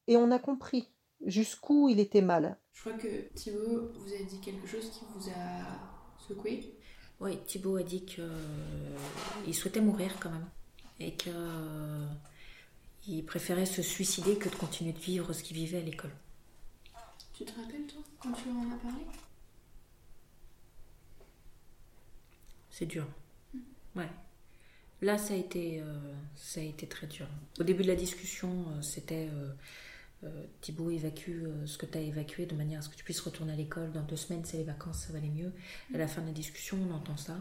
et 0.07 0.17
on 0.17 0.31
a 0.31 0.39
compris 0.39 0.91
jusqu'où 1.25 1.89
il 1.89 2.01
était 2.01 2.23
mal. 2.23 2.59
Je 2.73 2.81
crois 2.81 2.93
que 2.95 3.33
Thibaut 3.35 3.93
vous 3.95 4.13
a 4.13 4.25
dit 4.25 4.41
quelque 4.41 4.67
chose 4.67 4.91
qui 4.91 5.05
vous 5.15 5.29
a 5.29 6.19
secoué. 6.19 6.75
Oui, 7.21 7.39
Thibaut 7.47 7.77
a 7.77 7.83
dit 7.83 8.05
qu'il 8.05 8.25
euh, 8.25 9.53
souhaitait 9.53 9.81
mourir 9.81 10.17
quand 10.21 10.31
même 10.31 10.49
et 10.99 11.15
qu'il 11.15 11.33
euh, 11.35 12.07
préférait 13.27 13.67
se 13.67 13.83
suicider 13.83 14.37
que 14.37 14.49
de 14.49 14.55
continuer 14.55 14.93
de 14.93 14.99
vivre 14.99 15.33
ce 15.33 15.43
qu'il 15.43 15.57
vivait 15.57 15.79
à 15.79 15.83
l'école. 15.83 16.13
Tu 17.35 17.45
te 17.45 17.53
rappelles 17.59 17.87
toi 17.87 18.03
quand 18.19 18.33
tu 18.33 18.49
en 18.49 18.71
as 18.73 18.79
parlé? 18.79 19.05
C'est 22.71 22.87
dur. 22.87 23.07
Ouais. 23.95 24.09
Là, 25.03 25.17
ça 25.17 25.33
a 25.33 25.37
été, 25.37 25.81
euh, 25.81 25.85
ça 26.35 26.61
a 26.61 26.63
été 26.63 26.87
très 26.87 27.07
dur. 27.07 27.27
Au 27.59 27.65
début 27.65 27.83
de 27.83 27.89
la 27.89 27.97
discussion, 27.97 28.51
euh, 28.51 28.83
c'était 28.83 29.31
euh, 30.25 30.45
Thibaut 30.61 30.91
évacue 30.91 31.47
ce 31.65 31.79
que 31.79 31.87
tu 31.87 31.97
as 31.97 32.03
évacué 32.03 32.45
de 32.45 32.55
manière 32.55 32.81
à 32.81 32.83
ce 32.83 32.91
que 32.91 32.97
tu 32.97 33.05
puisses 33.05 33.21
retourner 33.21 33.55
à 33.55 33.57
l'école. 33.57 33.93
Dans 33.93 34.03
deux 34.03 34.17
semaines, 34.17 34.45
c'est 34.45 34.59
les 34.59 34.65
vacances, 34.65 35.07
ça 35.07 35.13
va 35.13 35.19
aller 35.19 35.31
mieux. 35.31 35.53
À 35.95 35.99
la 35.99 36.07
fin 36.07 36.21
de 36.21 36.27
la 36.27 36.33
discussion, 36.33 36.79
on 36.89 36.95
entend 36.95 37.17
ça. 37.17 37.37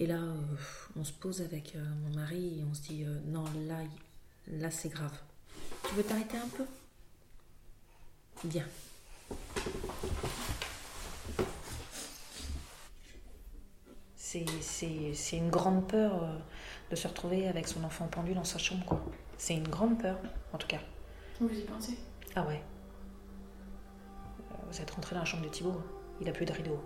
Et 0.00 0.06
là, 0.06 0.20
on 0.96 1.04
se 1.04 1.12
pose 1.12 1.42
avec 1.42 1.76
mon 1.76 2.16
mari 2.16 2.60
et 2.60 2.64
on 2.64 2.72
se 2.72 2.82
dit 2.82 3.04
non, 3.26 3.44
là, 3.66 3.82
là 4.46 4.70
c'est 4.70 4.88
grave. 4.88 5.16
Tu 5.88 5.94
veux 5.96 6.04
t'arrêter 6.04 6.36
un 6.36 6.48
peu? 6.48 6.64
Bien. 8.44 8.64
C'est 14.60 15.36
une 15.36 15.48
grande 15.48 15.86
peur 15.86 16.22
euh, 16.22 16.38
de 16.90 16.96
se 16.96 17.08
retrouver 17.08 17.48
avec 17.48 17.66
son 17.66 17.82
enfant 17.84 18.06
pendu 18.08 18.34
dans 18.34 18.44
sa 18.44 18.58
chambre, 18.58 18.84
quoi. 18.84 19.00
C'est 19.38 19.54
une 19.54 19.68
grande 19.68 19.98
peur, 19.98 20.18
en 20.52 20.58
tout 20.58 20.66
cas. 20.66 20.80
Vous 21.40 21.48
y 21.48 21.62
pensez? 21.62 21.96
Ah 22.34 22.46
ouais. 22.46 22.60
Euh, 24.52 24.54
vous 24.70 24.80
êtes 24.80 24.90
rentré 24.90 25.14
dans 25.14 25.20
la 25.20 25.24
chambre 25.24 25.44
de 25.44 25.48
Thibault, 25.48 25.80
il 26.20 26.28
a 26.28 26.32
plus 26.32 26.44
de 26.44 26.52
rideau. 26.52 26.78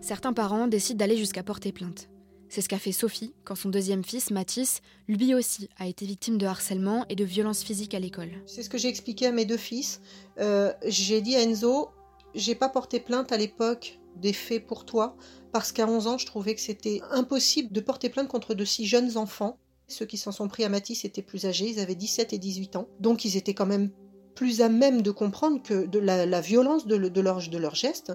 Certains 0.00 0.32
parents 0.32 0.66
décident 0.66 0.98
d'aller 0.98 1.16
jusqu'à 1.16 1.42
porter 1.42 1.72
plainte. 1.72 2.08
C'est 2.48 2.62
ce 2.62 2.68
qu'a 2.68 2.78
fait 2.78 2.92
Sophie 2.92 3.34
quand 3.44 3.54
son 3.54 3.68
deuxième 3.68 4.04
fils, 4.04 4.30
Mathis, 4.30 4.80
lui 5.06 5.34
aussi 5.34 5.68
a 5.78 5.86
été 5.86 6.06
victime 6.06 6.38
de 6.38 6.46
harcèlement 6.46 7.04
et 7.10 7.14
de 7.14 7.24
violences 7.24 7.62
physiques 7.62 7.94
à 7.94 7.98
l'école. 7.98 8.30
C'est 8.46 8.62
ce 8.62 8.70
que 8.70 8.78
j'ai 8.78 8.88
expliqué 8.88 9.26
à 9.26 9.32
mes 9.32 9.44
deux 9.44 9.58
fils. 9.58 10.00
Euh, 10.38 10.72
j'ai 10.86 11.20
dit 11.20 11.36
à 11.36 11.42
Enzo, 11.42 11.90
j'ai 12.34 12.54
pas 12.54 12.68
porté 12.68 13.00
plainte 13.00 13.32
à 13.32 13.36
l'époque 13.36 13.98
des 14.20 14.32
faits 14.32 14.66
pour 14.66 14.84
toi 14.84 15.16
parce 15.52 15.72
qu'à 15.72 15.86
11 15.86 16.06
ans, 16.06 16.18
je 16.18 16.26
trouvais 16.26 16.54
que 16.54 16.60
c'était 16.60 17.00
impossible 17.10 17.72
de 17.72 17.80
porter 17.80 18.08
plainte 18.08 18.28
contre 18.28 18.54
de 18.54 18.64
si 18.64 18.86
jeunes 18.86 19.16
enfants. 19.16 19.58
Ceux 19.86 20.06
qui 20.06 20.18
s'en 20.18 20.32
sont 20.32 20.48
pris 20.48 20.64
à 20.64 20.68
Matisse 20.68 21.04
étaient 21.04 21.22
plus 21.22 21.46
âgés, 21.46 21.70
ils 21.70 21.80
avaient 21.80 21.94
17 21.94 22.32
et 22.32 22.38
18 22.38 22.76
ans. 22.76 22.88
Donc 23.00 23.24
ils 23.24 23.36
étaient 23.36 23.54
quand 23.54 23.66
même 23.66 23.90
plus 24.34 24.60
à 24.60 24.68
même 24.68 25.02
de 25.02 25.10
comprendre 25.10 25.62
que 25.62 25.86
de 25.86 25.98
la, 25.98 26.40
violence 26.40 26.86
de, 26.86 26.96
de, 26.96 27.20
leur, 27.20 27.48
de 27.48 27.58
leur 27.58 27.74
geste. 27.74 28.12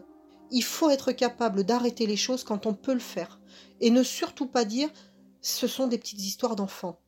Il 0.51 0.63
faut 0.63 0.89
être 0.89 1.11
capable 1.11 1.63
d'arrêter 1.63 2.05
les 2.05 2.15
choses 2.15 2.43
quand 2.43 2.65
on 2.65 2.73
peut 2.73 2.93
le 2.93 2.99
faire. 2.99 3.41
Et 3.81 3.89
ne 3.89 4.03
surtout 4.03 4.47
pas 4.47 4.65
dire 4.65 4.89
ce 5.41 5.67
sont 5.67 5.87
des 5.87 5.97
petites 5.97 6.21
histoires 6.21 6.55
d'enfants 6.55 6.99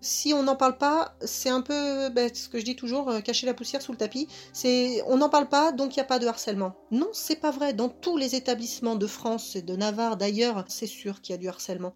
si 0.00 0.32
on 0.32 0.42
n'en 0.42 0.56
parle 0.56 0.78
pas, 0.78 1.14
c'est 1.20 1.50
un 1.50 1.60
peu 1.60 2.10
ce 2.32 2.48
que 2.48 2.58
je 2.58 2.64
dis 2.64 2.76
toujours, 2.76 3.10
euh, 3.10 3.20
cacher 3.20 3.46
la 3.46 3.54
poussière 3.54 3.82
sous 3.82 3.92
le 3.92 3.98
tapis. 3.98 4.28
C'est 4.52 5.02
on 5.06 5.18
n'en 5.18 5.28
parle 5.28 5.48
pas, 5.48 5.72
donc 5.72 5.94
il 5.94 5.98
n'y 5.98 6.02
a 6.02 6.06
pas 6.06 6.18
de 6.18 6.26
harcèlement. 6.26 6.74
Non, 6.90 7.08
c'est 7.12 7.36
pas 7.36 7.50
vrai. 7.50 7.74
Dans 7.74 7.88
tous 7.88 8.16
les 8.16 8.34
établissements 8.34 8.96
de 8.96 9.06
France 9.06 9.56
et 9.56 9.62
de 9.62 9.76
Navarre, 9.76 10.16
d'ailleurs, 10.16 10.64
c'est 10.68 10.86
sûr 10.86 11.20
qu'il 11.20 11.34
y 11.34 11.38
a 11.38 11.38
du 11.38 11.48
harcèlement. 11.48 11.94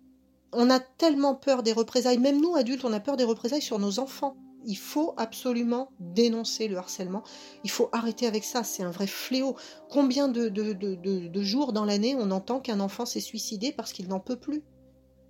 On 0.52 0.70
a 0.70 0.80
tellement 0.80 1.34
peur 1.34 1.62
des 1.62 1.72
représailles, 1.72 2.18
même 2.18 2.40
nous 2.40 2.54
adultes, 2.54 2.84
on 2.84 2.92
a 2.92 3.00
peur 3.00 3.16
des 3.16 3.24
représailles 3.24 3.62
sur 3.62 3.78
nos 3.78 3.98
enfants. 3.98 4.36
Il 4.66 4.76
faut 4.76 5.14
absolument 5.16 5.90
dénoncer 6.00 6.68
le 6.68 6.78
harcèlement. 6.78 7.22
Il 7.64 7.70
faut 7.70 7.90
arrêter 7.92 8.26
avec 8.26 8.44
ça. 8.44 8.64
C'est 8.64 8.82
un 8.82 8.90
vrai 8.90 9.06
fléau. 9.06 9.56
Combien 9.90 10.28
de 10.28 11.42
jours 11.42 11.74
dans 11.74 11.84
l'année 11.84 12.16
on 12.18 12.30
entend 12.30 12.60
qu'un 12.60 12.80
enfant 12.80 13.04
s'est 13.04 13.20
suicidé 13.20 13.72
parce 13.72 13.92
qu'il 13.92 14.08
n'en 14.08 14.20
peut 14.20 14.38
plus? 14.38 14.62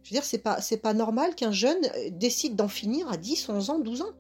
Je 0.05 0.11
veux 0.11 0.21
dire, 0.21 0.25
c'est 0.25 0.77
pas, 0.83 0.95
normal 0.95 1.35
qu'un 1.35 1.51
jeune 1.51 1.81
décide 2.11 2.57
d'en 2.57 2.69
finir 2.69 3.11
à 3.11 3.17
10, 3.17 3.49
11 3.49 3.71
ans, 3.71 3.79
12 3.79 4.03
ans. 4.03 4.12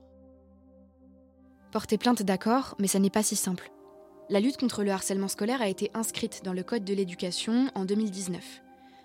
Porter 1.72 1.98
plainte, 1.98 2.22
d'accord, 2.22 2.74
mais 2.78 2.86
ça 2.86 2.98
n'est 2.98 3.10
pas 3.10 3.22
si 3.22 3.36
simple. 3.36 3.70
La 4.30 4.40
lutte 4.40 4.56
contre 4.56 4.82
le 4.82 4.90
harcèlement 4.90 5.28
scolaire 5.28 5.60
a 5.60 5.68
été 5.68 5.90
inscrite 5.92 6.42
dans 6.42 6.54
le 6.54 6.62
Code 6.62 6.84
de 6.84 6.94
l'éducation 6.94 7.70
en 7.74 7.84
2019. 7.84 8.62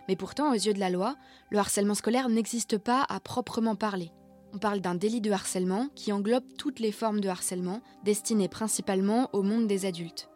Mais 0.08 0.15
pourtant, 0.15 0.52
aux 0.52 0.56
yeux 0.56 0.74
de 0.74 0.80
la 0.80 0.89
loi, 0.89 1.18
le 1.50 1.58
harcèlement 1.58 1.96
scolaire 1.96 2.30
n'existe 2.30 2.78
pas 2.78 3.06
à 3.10 3.20
proprement 3.20 3.76
parler. 3.76 4.12
On 4.54 4.58
parle 4.58 4.80
d'un 4.80 4.96
délit 4.96 5.20
de 5.20 5.32
harcèlement 5.32 5.89
qui 5.96 6.13
englobe 6.13 6.46
toutes 6.58 6.80
les 6.80 6.94
formes 6.94 7.20
de 7.20 7.28
harcèlement, 7.28 7.82
destinées 8.06 8.48
principalement 8.48 9.30
au 9.34 9.42
monde 9.42 9.68
des 9.68 9.86
adultes. 9.86 10.30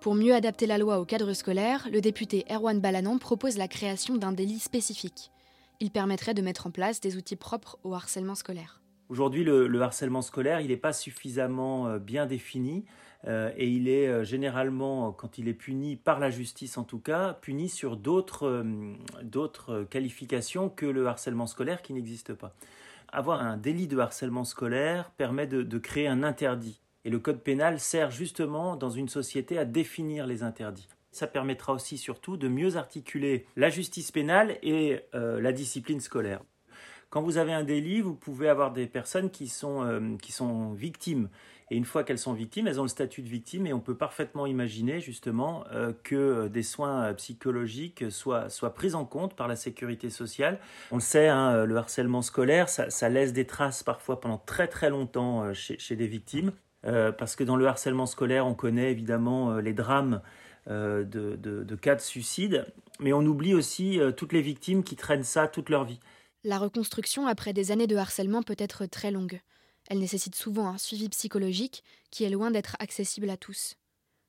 Pour 0.00 0.16
mieux 0.16 0.34
adapter 0.34 0.66
la 0.66 0.78
loi 0.78 0.98
au 0.98 1.04
cadre 1.04 1.32
scolaire, 1.34 1.88
le 1.92 2.00
député 2.00 2.44
Erwan 2.50 2.80
Balanan 2.80 3.18
propose 3.18 3.56
la 3.56 3.68
création 3.68 4.16
d'un 4.16 4.32
délit 4.32 4.58
spécifique. 4.58 5.30
Il 5.80 5.90
permettrait 5.92 6.34
de 6.34 6.42
mettre 6.42 6.66
en 6.66 6.70
place 6.70 7.00
des 7.00 7.16
outils 7.16 7.36
propres 7.36 7.78
au 7.84 7.94
harcèlement 7.94 8.34
scolaire. 8.34 8.80
Aujourd'hui, 9.08 9.42
le, 9.42 9.80
harcèlement 9.80 10.20
scolaire, 10.22 10.60
il 10.60 10.68
n'est 10.68 10.76
pas 10.76 10.92
suffisamment 10.92 11.86
euh, 11.86 11.98
bien 11.98 12.26
défini. 12.26 12.84
Euh, 13.26 13.50
et 13.56 13.68
il 13.68 13.88
est 13.88 14.06
euh, 14.06 14.22
généralement, 14.22 15.12
quand 15.12 15.38
il 15.38 15.48
est 15.48 15.54
puni 15.54 15.96
par 15.96 16.18
la 16.18 16.30
justice 16.30 16.78
en 16.78 16.84
tout 16.84 16.98
cas, 16.98 17.34
puni 17.40 17.68
sur 17.68 17.96
d'autres 17.96 19.84
qualifications 19.90 20.68
que 20.68 20.86
le 20.86 21.06
harcèlement 21.06 21.46
scolaire 21.46 21.80
qui 21.80 21.94
n'existe 21.94 22.34
pas. 22.34 22.54
Avoir 23.10 23.40
un 23.42 23.56
délit 23.56 23.86
de 23.86 23.98
harcèlement 23.98 24.44
scolaire 24.44 25.10
permet 25.12 25.46
de, 25.46 25.78
créer 25.78 26.08
un 26.08 26.22
interdit. 26.22 26.80
Et 27.04 27.10
le 27.10 27.18
code 27.18 27.40
pénal 27.40 27.80
sert 27.80 28.10
justement 28.10 28.76
dans 28.76 28.90
une 28.90 29.08
société 29.08 29.56
à 29.56 29.64
définir 29.64 30.26
les 30.26 30.42
interdits. 30.42 30.88
Ça 31.10 31.26
permettra 31.26 31.72
aussi 31.72 31.98
surtout 31.98 32.36
de 32.36 32.48
mieux 32.48 32.76
articuler 32.76 33.46
la 33.56 33.70
justice 33.70 34.12
pénale 34.12 34.58
et 34.62 35.00
la 35.12 35.52
discipline 35.52 36.00
scolaire. 36.00 36.42
Quand 37.10 37.22
vous 37.22 37.38
avez 37.38 37.54
un 37.54 37.64
délit, 37.64 38.02
vous 38.02 38.14
pouvez 38.14 38.48
avoir 38.48 38.72
des 38.72 38.86
personnes 38.86 39.30
qui 39.30 39.48
sont, 39.48 40.18
qui 40.20 40.32
sont 40.32 40.72
victimes 40.74 41.30
et 41.70 41.76
une 41.76 41.84
fois 41.84 42.02
qu'elles 42.02 42.18
sont 42.18 42.32
victimes, 42.32 42.66
elles 42.66 42.80
ont 42.80 42.84
le 42.84 42.88
statut 42.88 43.22
de 43.22 43.28
victime 43.28 43.66
et 43.66 43.72
on 43.72 43.80
peut 43.80 43.96
parfaitement 43.96 44.46
imaginer 44.46 45.00
justement 45.00 45.64
euh, 45.72 45.92
que 46.02 46.48
des 46.48 46.62
soins 46.62 47.04
euh, 47.04 47.14
psychologiques 47.14 48.10
soient, 48.10 48.48
soient 48.48 48.72
pris 48.72 48.94
en 48.94 49.04
compte 49.04 49.36
par 49.36 49.48
la 49.48 49.56
sécurité 49.56 50.08
sociale. 50.08 50.58
On 50.90 50.96
le 50.96 51.02
sait, 51.02 51.28
hein, 51.28 51.66
le 51.66 51.76
harcèlement 51.76 52.22
scolaire, 52.22 52.68
ça, 52.68 53.08
laisse 53.08 53.32
des 53.32 53.46
traces 53.46 53.82
parfois 53.82 54.20
pendant 54.20 54.38
très 54.38 54.66
très 54.66 54.88
longtemps 54.88 55.44
euh, 55.44 55.52
chez, 55.52 55.78
chez, 55.78 55.96
des 55.96 56.06
victimes. 56.06 56.52
parce 56.82 57.36
que 57.36 57.44
dans 57.44 57.56
le 57.56 57.66
harcèlement 57.66 58.06
scolaire, 58.06 58.46
on 58.46 58.54
connaît 58.54 58.90
évidemment 58.90 59.56
les 59.58 59.74
drames 59.74 60.22
de, 60.68 61.04
de, 61.36 61.76
cas 61.76 61.94
de 61.94 62.00
suicide, 62.00 62.66
mais 63.00 63.12
on 63.12 63.24
oublie 63.24 63.54
aussi 63.54 63.98
toutes 64.16 64.32
les 64.32 64.42
victimes 64.42 64.84
qui 64.84 64.96
traînent 64.96 65.24
ça 65.24 65.48
toute 65.48 65.70
leur 65.70 65.84
vie. 65.84 66.00
La 66.44 66.58
reconstruction 66.58 67.26
après 67.26 67.52
des 67.52 67.72
années 67.72 67.86
de 67.86 67.96
harcèlement 67.96 68.42
peut 68.42 68.56
être 68.58 68.86
très 68.86 69.10
longue. 69.10 69.40
Elle 69.88 69.98
nécessite 69.98 70.34
souvent 70.34 70.68
un 70.68 70.78
suivi 70.78 71.08
psychologique 71.08 71.82
qui 72.10 72.24
est 72.24 72.30
loin 72.30 72.50
d'être 72.50 72.76
accessible 72.78 73.30
à 73.30 73.36
tous. 73.36 73.76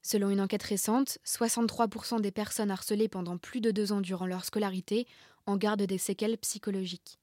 Selon 0.01 0.29
une 0.29 0.41
enquête 0.41 0.63
récente, 0.63 1.17
63% 1.25 2.21
des 2.21 2.31
personnes 2.31 2.71
harcelées 2.71 3.09
pendant 3.09 3.37
plus 3.37 3.61
de 3.61 3.71
deux 3.71 3.91
ans 3.91 4.01
durant 4.01 4.25
leur 4.25 4.45
scolarité 4.45 5.05
en 5.45 5.57
gardent 5.57 5.83
des 5.83 5.97
séquelles 5.97 6.37
psychologiques. 6.37 7.19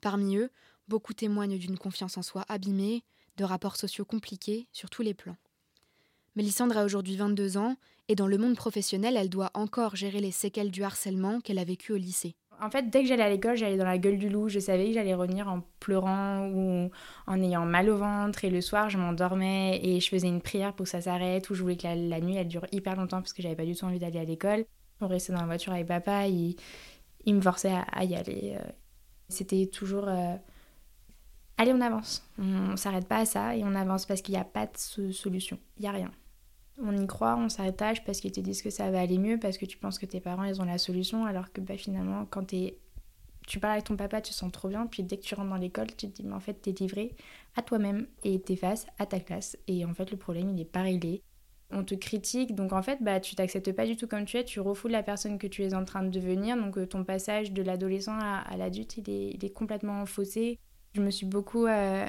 Parmi 0.00 0.36
eux, 0.36 0.50
beaucoup 0.88 1.14
témoignent 1.14 1.58
d'une 1.58 1.78
confiance 1.78 2.18
en 2.18 2.22
soi 2.22 2.44
abîmée, 2.48 3.04
de 3.36 3.44
rapports 3.44 3.76
sociaux 3.76 4.04
compliqués 4.04 4.66
sur 4.72 4.90
tous 4.90 5.02
les 5.02 5.14
plans. 5.14 5.36
Mélissandre 6.34 6.76
a 6.76 6.84
aujourd'hui 6.84 7.16
22 7.16 7.56
ans 7.56 7.76
et 8.10 8.16
dans 8.16 8.26
le 8.26 8.38
monde 8.38 8.56
professionnel, 8.56 9.16
elle 9.16 9.28
doit 9.28 9.52
encore 9.54 9.94
gérer 9.94 10.18
les 10.18 10.32
séquelles 10.32 10.72
du 10.72 10.82
harcèlement 10.82 11.40
qu'elle 11.40 11.60
a 11.60 11.64
vécu 11.64 11.92
au 11.92 11.96
lycée 11.96 12.34
en 12.62 12.68
fait, 12.68 12.90
dès 12.90 13.00
que 13.00 13.08
j'allais 13.08 13.22
à 13.22 13.30
l'école, 13.30 13.56
j'allais 13.56 13.78
dans 13.78 13.86
la 13.86 13.96
gueule 13.96 14.18
du 14.18 14.28
loup. 14.28 14.50
Je 14.50 14.58
savais 14.58 14.88
que 14.88 14.92
j'allais 14.92 15.14
revenir 15.14 15.48
en 15.48 15.62
pleurant 15.78 16.46
ou 16.48 16.90
en 17.26 17.42
ayant 17.42 17.64
mal 17.64 17.88
au 17.88 17.96
ventre. 17.96 18.44
Et 18.44 18.50
le 18.50 18.60
soir, 18.60 18.90
je 18.90 18.98
m'endormais 18.98 19.80
et 19.82 19.98
je 19.98 20.06
faisais 20.10 20.28
une 20.28 20.42
prière 20.42 20.74
pour 20.74 20.84
que 20.84 20.90
ça 20.90 21.00
s'arrête. 21.00 21.48
Ou 21.48 21.54
je 21.54 21.62
voulais 21.62 21.78
que 21.78 21.86
la, 21.86 22.20
nuit, 22.20 22.36
elle 22.36 22.48
dure 22.48 22.66
hyper 22.70 22.96
longtemps 22.96 23.22
parce 23.22 23.32
que 23.32 23.40
j'avais 23.40 23.54
pas 23.54 23.64
du 23.64 23.74
tout 23.74 23.86
envie 23.86 23.98
d'aller 23.98 24.18
à 24.18 24.24
l'école. 24.24 24.66
On 25.00 25.08
restait 25.08 25.32
dans 25.32 25.40
la 25.40 25.46
voiture 25.46 25.72
avec 25.72 25.86
papa. 25.86 26.26
Il, 26.26 26.54
il 27.24 27.34
me 27.34 27.40
forçait 27.40 27.72
à, 27.72 28.04
y 28.04 28.14
aller. 28.14 28.58
Euh. 28.60 28.70
C'était 29.30 29.64
toujours. 29.64 30.08
Euh, 30.08 30.36
allez, 31.56 31.72
on 31.72 31.80
avance. 31.80 32.28
On, 32.38 32.76
s'arrête 32.76 33.08
pas 33.08 33.20
à 33.20 33.24
ça 33.24 33.56
et 33.56 33.64
on 33.64 33.74
avance 33.74 34.04
parce 34.04 34.20
qu'il 34.20 34.34
n'y 34.34 34.40
a 34.40 34.44
pas 34.44 34.66
de 34.66 35.12
solution. 35.12 35.58
Il 35.78 35.82
n'y 35.82 35.88
a 35.88 35.92
rien 35.92 36.10
on 36.82 36.96
y 36.96 37.06
croit, 37.06 37.36
on 37.36 37.48
s'attache 37.48 38.04
parce 38.04 38.20
qu'ils 38.20 38.32
te 38.32 38.40
disent 38.40 38.62
que 38.62 38.70
ça 38.70 38.90
va 38.90 39.00
aller 39.00 39.18
mieux, 39.18 39.38
parce 39.38 39.58
que 39.58 39.66
tu 39.66 39.78
penses 39.78 39.98
que 39.98 40.06
tes 40.06 40.20
parents, 40.20 40.44
ils 40.44 40.60
ont 40.60 40.64
la 40.64 40.78
solution, 40.78 41.26
alors 41.26 41.52
que 41.52 41.60
bah, 41.60 41.76
finalement, 41.76 42.26
quand 42.26 42.52
es... 42.52 42.78
tu 43.46 43.60
parles 43.60 43.74
avec 43.74 43.84
ton 43.84 43.96
papa, 43.96 44.20
tu 44.20 44.30
te 44.32 44.36
sens 44.36 44.50
trop 44.52 44.68
bien, 44.68 44.86
puis 44.86 45.02
dès 45.02 45.16
que 45.16 45.22
tu 45.22 45.34
rentres 45.34 45.50
dans 45.50 45.56
l'école, 45.56 45.88
tu 45.88 46.08
te 46.08 46.16
dis, 46.16 46.24
mais 46.24 46.34
en 46.34 46.40
fait, 46.40 46.54
t'es 46.54 46.72
livré 46.72 47.14
à 47.56 47.62
toi-même 47.62 48.06
et 48.24 48.40
t'es 48.40 48.56
face 48.56 48.86
à 48.98 49.06
ta 49.06 49.20
classe. 49.20 49.56
Et 49.66 49.84
en 49.84 49.94
fait, 49.94 50.10
le 50.10 50.16
problème, 50.16 50.50
il 50.50 50.60
est 50.60 50.64
pas 50.64 50.82
réglé. 50.82 51.22
On 51.72 51.84
te 51.84 51.94
critique, 51.94 52.54
donc 52.56 52.72
en 52.72 52.82
fait, 52.82 52.98
bah, 53.00 53.20
tu 53.20 53.36
t'acceptes 53.36 53.72
pas 53.72 53.86
du 53.86 53.96
tout 53.96 54.08
comme 54.08 54.24
tu 54.24 54.36
es, 54.36 54.44
tu 54.44 54.58
refoules 54.58 54.90
la 54.90 55.04
personne 55.04 55.38
que 55.38 55.46
tu 55.46 55.62
es 55.62 55.72
en 55.74 55.84
train 55.84 56.02
de 56.02 56.08
devenir, 56.08 56.56
donc 56.56 56.76
euh, 56.78 56.86
ton 56.86 57.04
passage 57.04 57.52
de 57.52 57.62
l'adolescent 57.62 58.18
à, 58.18 58.56
l'adulte, 58.56 58.96
il 58.96 59.08
est, 59.08 59.54
complètement 59.54 60.04
faussé. 60.04 60.58
Je 60.94 61.00
me 61.00 61.10
suis 61.10 61.26
beaucoup 61.26 61.66
euh, 61.66 62.06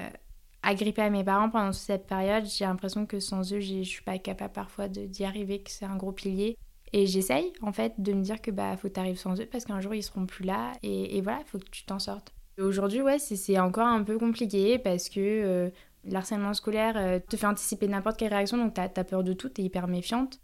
agrippée 0.63 1.01
à 1.01 1.09
mes 1.09 1.23
parents 1.23 1.49
pendant 1.49 1.71
cette 1.71 2.07
période. 2.07 2.45
J'ai 2.45 2.65
l'impression 2.65 3.05
que 3.05 3.19
sans 3.19 3.53
eux, 3.53 3.59
je 3.59 3.83
suis 3.83 4.03
pas 4.03 4.17
capable 4.17 4.53
parfois 4.53 4.87
d'y 4.87 5.23
arriver, 5.23 5.61
que 5.61 5.71
c'est 5.71 5.85
un 5.85 5.95
gros 5.95 6.11
pilier. 6.11 6.57
Et 6.93 7.07
j'essaye 7.07 7.53
en 7.61 7.71
fait 7.71 7.93
de 7.99 8.11
me 8.11 8.21
dire 8.21 8.41
que 8.41 8.51
bah 8.51 8.75
faut 8.75 8.89
t'arriver 8.89 9.15
sans 9.15 9.39
eux 9.39 9.45
parce 9.49 9.63
qu'un 9.63 9.79
jour 9.79 9.95
ils 9.95 10.03
seront 10.03 10.25
plus 10.25 10.43
là 10.43 10.73
et, 10.83 11.17
et 11.17 11.21
voilà, 11.21 11.39
il 11.39 11.45
faut 11.45 11.57
que 11.57 11.69
tu 11.69 11.85
t'en 11.85 11.99
sortes. 11.99 12.33
Aujourd'hui, 12.59 13.01
ouais, 13.01 13.17
c'est 13.17 13.59
encore 13.59 13.87
un 13.87 14.03
peu 14.03 14.17
compliqué 14.17 14.77
parce 14.77 15.07
que 15.07 15.19
euh, 15.19 15.69
l'harcèlement 16.03 16.53
scolaire 16.53 16.97
euh, 16.97 17.19
te 17.19 17.37
fait 17.37 17.47
anticiper 17.47 17.87
n'importe 17.87 18.17
quelle 18.17 18.33
réaction, 18.33 18.57
donc 18.57 18.73
t'as 18.73 18.89
as 18.93 19.03
peur 19.03 19.23
de 19.23 19.33
tout, 19.33 19.49
t'es 19.49 19.63
hyper 19.63 19.87
méfiante. 19.87 20.39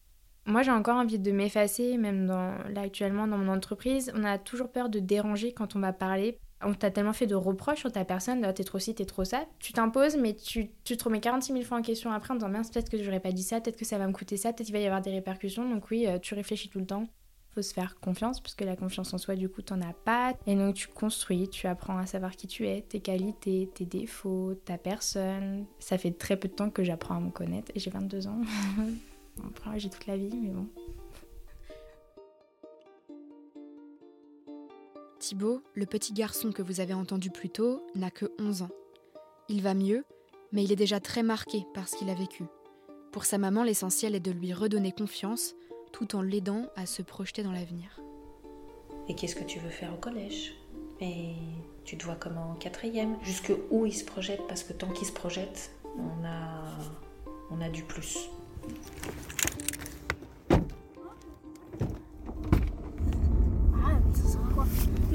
Moi, 0.46 0.62
j'ai 0.62 0.72
encore 0.72 0.96
envie 0.96 1.20
de 1.20 1.32
m'effacer, 1.34 1.98
même 1.98 2.28
là 2.28 2.82
actuellement 2.82 3.28
dans 3.28 3.38
mon 3.38 3.52
entreprise. 3.52 4.14
On 4.16 4.24
a 4.24 4.38
toujours 4.38 4.72
peur 4.72 4.88
de 4.88 5.00
déranger 5.00 5.52
quand 5.52 5.76
on 5.76 5.80
va 5.82 5.92
parler 5.92 6.40
on 6.64 6.74
t'a 6.74 6.92
tellement 6.92 7.14
fait 7.14 7.28
de 7.28 7.36
reproches 7.36 7.80
sur 7.80 7.92
ta 7.92 8.06
personne, 8.06 8.52
t'es 8.54 8.64
trop 8.64 8.80
ci, 8.80 8.96
t'es 8.96 9.06
trop 9.06 9.24
ça, 9.24 9.46
tu 9.60 9.74
t'imposes, 9.74 10.18
mais 10.18 10.34
tu, 10.34 10.70
te 10.84 11.04
remets 11.04 11.20
46 11.20 11.54
000 11.54 11.64
fois 11.64 11.78
en 11.78 11.82
question 11.82 12.12
après 12.12 12.34
en 12.34 12.36
disant 12.36 12.50
mince, 12.50 12.72
peut-être 12.72 12.90
que 12.90 13.02
j'aurais 13.02 13.20
pas 13.20 13.32
dit 13.32 13.44
ça, 13.44 13.62
peut-être 13.62 13.78
que 13.78 13.86
ça 13.86 13.98
va 13.98 14.08
me 14.08 14.14
coûter 14.14 14.38
ça, 14.38 14.54
peut-être 14.54 14.66
qu'il 14.66 14.74
va 14.74 14.82
y 14.82 14.86
avoir 14.86 15.02
des 15.02 15.12
répercussions, 15.12 15.70
donc 15.70 15.90
oui, 15.92 16.08
euh, 16.08 16.18
tu 16.20 16.34
réfléchis 16.34 16.70
tout 16.70 16.80
le 16.80 16.86
temps. 16.86 17.08
Faut 17.54 17.62
se 17.62 17.74
faire 17.74 18.00
confiance, 18.00 18.40
parce 18.40 18.54
que 18.54 18.64
la 18.66 18.76
confiance 18.76 19.14
en 19.14 19.18
soi, 19.18 19.36
du 19.36 19.50
coup, 19.50 19.64
t'en 19.64 19.82
as 19.82 19.94
pas. 19.94 20.36
Et 20.46 20.56
donc 20.56 20.76
tu 20.76 20.88
construis, 20.88 21.50
tu 21.50 21.66
apprends 21.66 21.98
à 21.98 22.06
savoir 22.06 22.36
qui 22.36 22.46
tu 22.46 22.68
es, 22.68 22.82
tes 22.82 23.00
qualités, 23.00 23.70
tes 23.74 23.86
défauts, 23.86 24.54
ta 24.66 24.78
personne. 24.78 25.66
Ça 25.80 25.98
fait 25.98 26.12
très 26.12 26.38
peu 26.38 26.48
de 26.48 26.54
temps 26.54 26.70
que 26.70 26.84
j'apprends 26.84 27.16
à 27.16 27.20
me 27.20 27.32
connaître, 27.32 27.72
et 27.74 27.80
j'ai 27.80 27.90
22 27.90 28.28
ans. 28.28 28.42
Après, 29.48 29.80
j'ai 29.80 29.90
toute 29.90 30.08
la 30.08 30.18
vie, 30.18 30.30
mais 30.42 30.50
bon. 30.50 30.68
Thibaut, 35.28 35.62
le 35.74 35.86
petit 35.86 36.14
garçon 36.14 36.54
que 36.54 36.62
vous 36.62 36.80
avez 36.80 36.94
entendu 36.94 37.30
plus 37.30 37.50
tôt, 37.50 37.86
n'a 37.96 38.10
que 38.10 38.32
11 38.40 38.62
ans. 38.62 38.70
Il 39.50 39.62
va 39.62 39.74
mieux, 39.74 40.06
mais 40.54 40.64
il 40.64 40.72
est 40.72 40.78
déjà 40.78 41.02
très 41.02 41.22
marqué 41.22 41.66
par 41.74 41.90
ce 41.90 41.98
qu'il 41.98 42.10
a 42.10 42.14
vécu. 42.14 42.46
Pour 43.12 43.26
sa 43.26 43.38
maman, 43.38 43.64
l'essentiel 43.64 44.16
est 44.16 44.22
de 44.22 44.32
lui 44.32 44.54
redonner 44.54 44.94
confiance 44.94 45.54
tout 45.92 46.16
en 46.16 46.22
l'aidant 46.22 46.68
à 46.78 46.86
se 46.86 47.02
projeter 47.02 47.44
dans 47.44 47.52
l'avenir. 47.52 48.00
Et 49.10 49.16
qu'est-ce 49.16 49.36
que 49.36 49.44
tu 49.44 49.60
veux 49.60 49.70
faire 49.70 49.94
au 49.94 49.98
collège? 49.98 50.54
Et 51.02 51.34
tu 51.84 51.98
te 51.98 52.06
vois 52.06 52.16
comment 52.16 52.52
en 52.52 52.56
quatrième 52.56 53.18
Jusque 53.22 53.52
où 53.70 53.86
il 53.86 53.94
se 53.94 54.06
projette? 54.06 54.48
Parce 54.48 54.64
que 54.64 54.72
tant 54.72 54.94
qu'il 54.94 55.08
se 55.08 55.12
projette, 55.12 55.74
on 55.98 56.24
a 57.62 57.70
du 57.70 57.84
plus. 57.84 58.30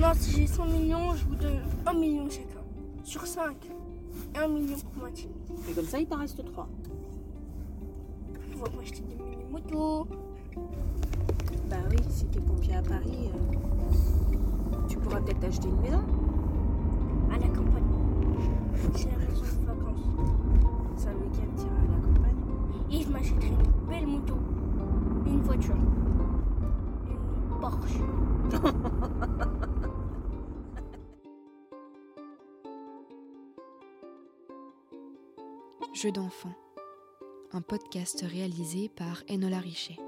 Non, 0.02 0.08
si 0.18 0.32
j'ai 0.32 0.46
100 0.48 0.64
millions, 0.66 1.14
je 1.14 1.24
vous 1.26 1.36
donne 1.36 1.60
1 1.86 1.92
million 1.94 2.28
chacun. 2.28 2.58
Sur 3.04 3.24
5. 3.24 3.54
Et 4.34 4.38
1 4.38 4.48
million 4.48 4.76
pour 4.76 4.96
moitié. 4.96 5.30
Et 5.70 5.72
comme 5.72 5.84
ça, 5.84 6.00
il 6.00 6.08
t'en 6.08 6.16
reste 6.16 6.44
3. 6.44 6.68
On 8.52 8.64
va 8.64 8.76
m'acheter 8.76 9.02
des 9.02 9.14
mini-motos. 9.14 10.08
Bah 11.70 11.76
oui, 11.88 11.98
si 12.10 12.24
t'es 12.26 12.40
pompier 12.40 12.74
à 12.74 12.82
Paris, 12.82 13.30
euh, 13.32 14.76
tu 14.88 14.98
pourras 14.98 15.20
peut-être 15.20 15.44
acheter 15.44 15.68
une 15.68 15.80
maison. 15.80 16.02
À 17.30 17.38
la 17.38 17.46
campagne. 17.46 17.84
C'est 18.96 19.08
la 19.08 19.18
raison 19.18 19.42
de 19.60 19.66
vacances. 19.66 20.00
Ça, 20.96 21.10
le 21.12 21.18
week-end, 21.18 21.62
à 21.62 21.92
la 21.92 22.00
campagne. 22.08 22.40
Et 22.90 23.02
je 23.02 23.08
m'achèterai 23.08 23.46
une 23.46 23.88
belle 23.88 24.08
moto. 24.08 24.34
Une 25.26 25.42
voiture. 25.42 25.76
Une 27.06 27.60
Porsche. 27.60 28.00
Jeux 36.02 36.10
d'enfants, 36.10 36.56
un 37.52 37.60
podcast 37.60 38.24
réalisé 38.28 38.88
par 38.88 39.22
Enola 39.30 39.60
Richet. 39.60 39.98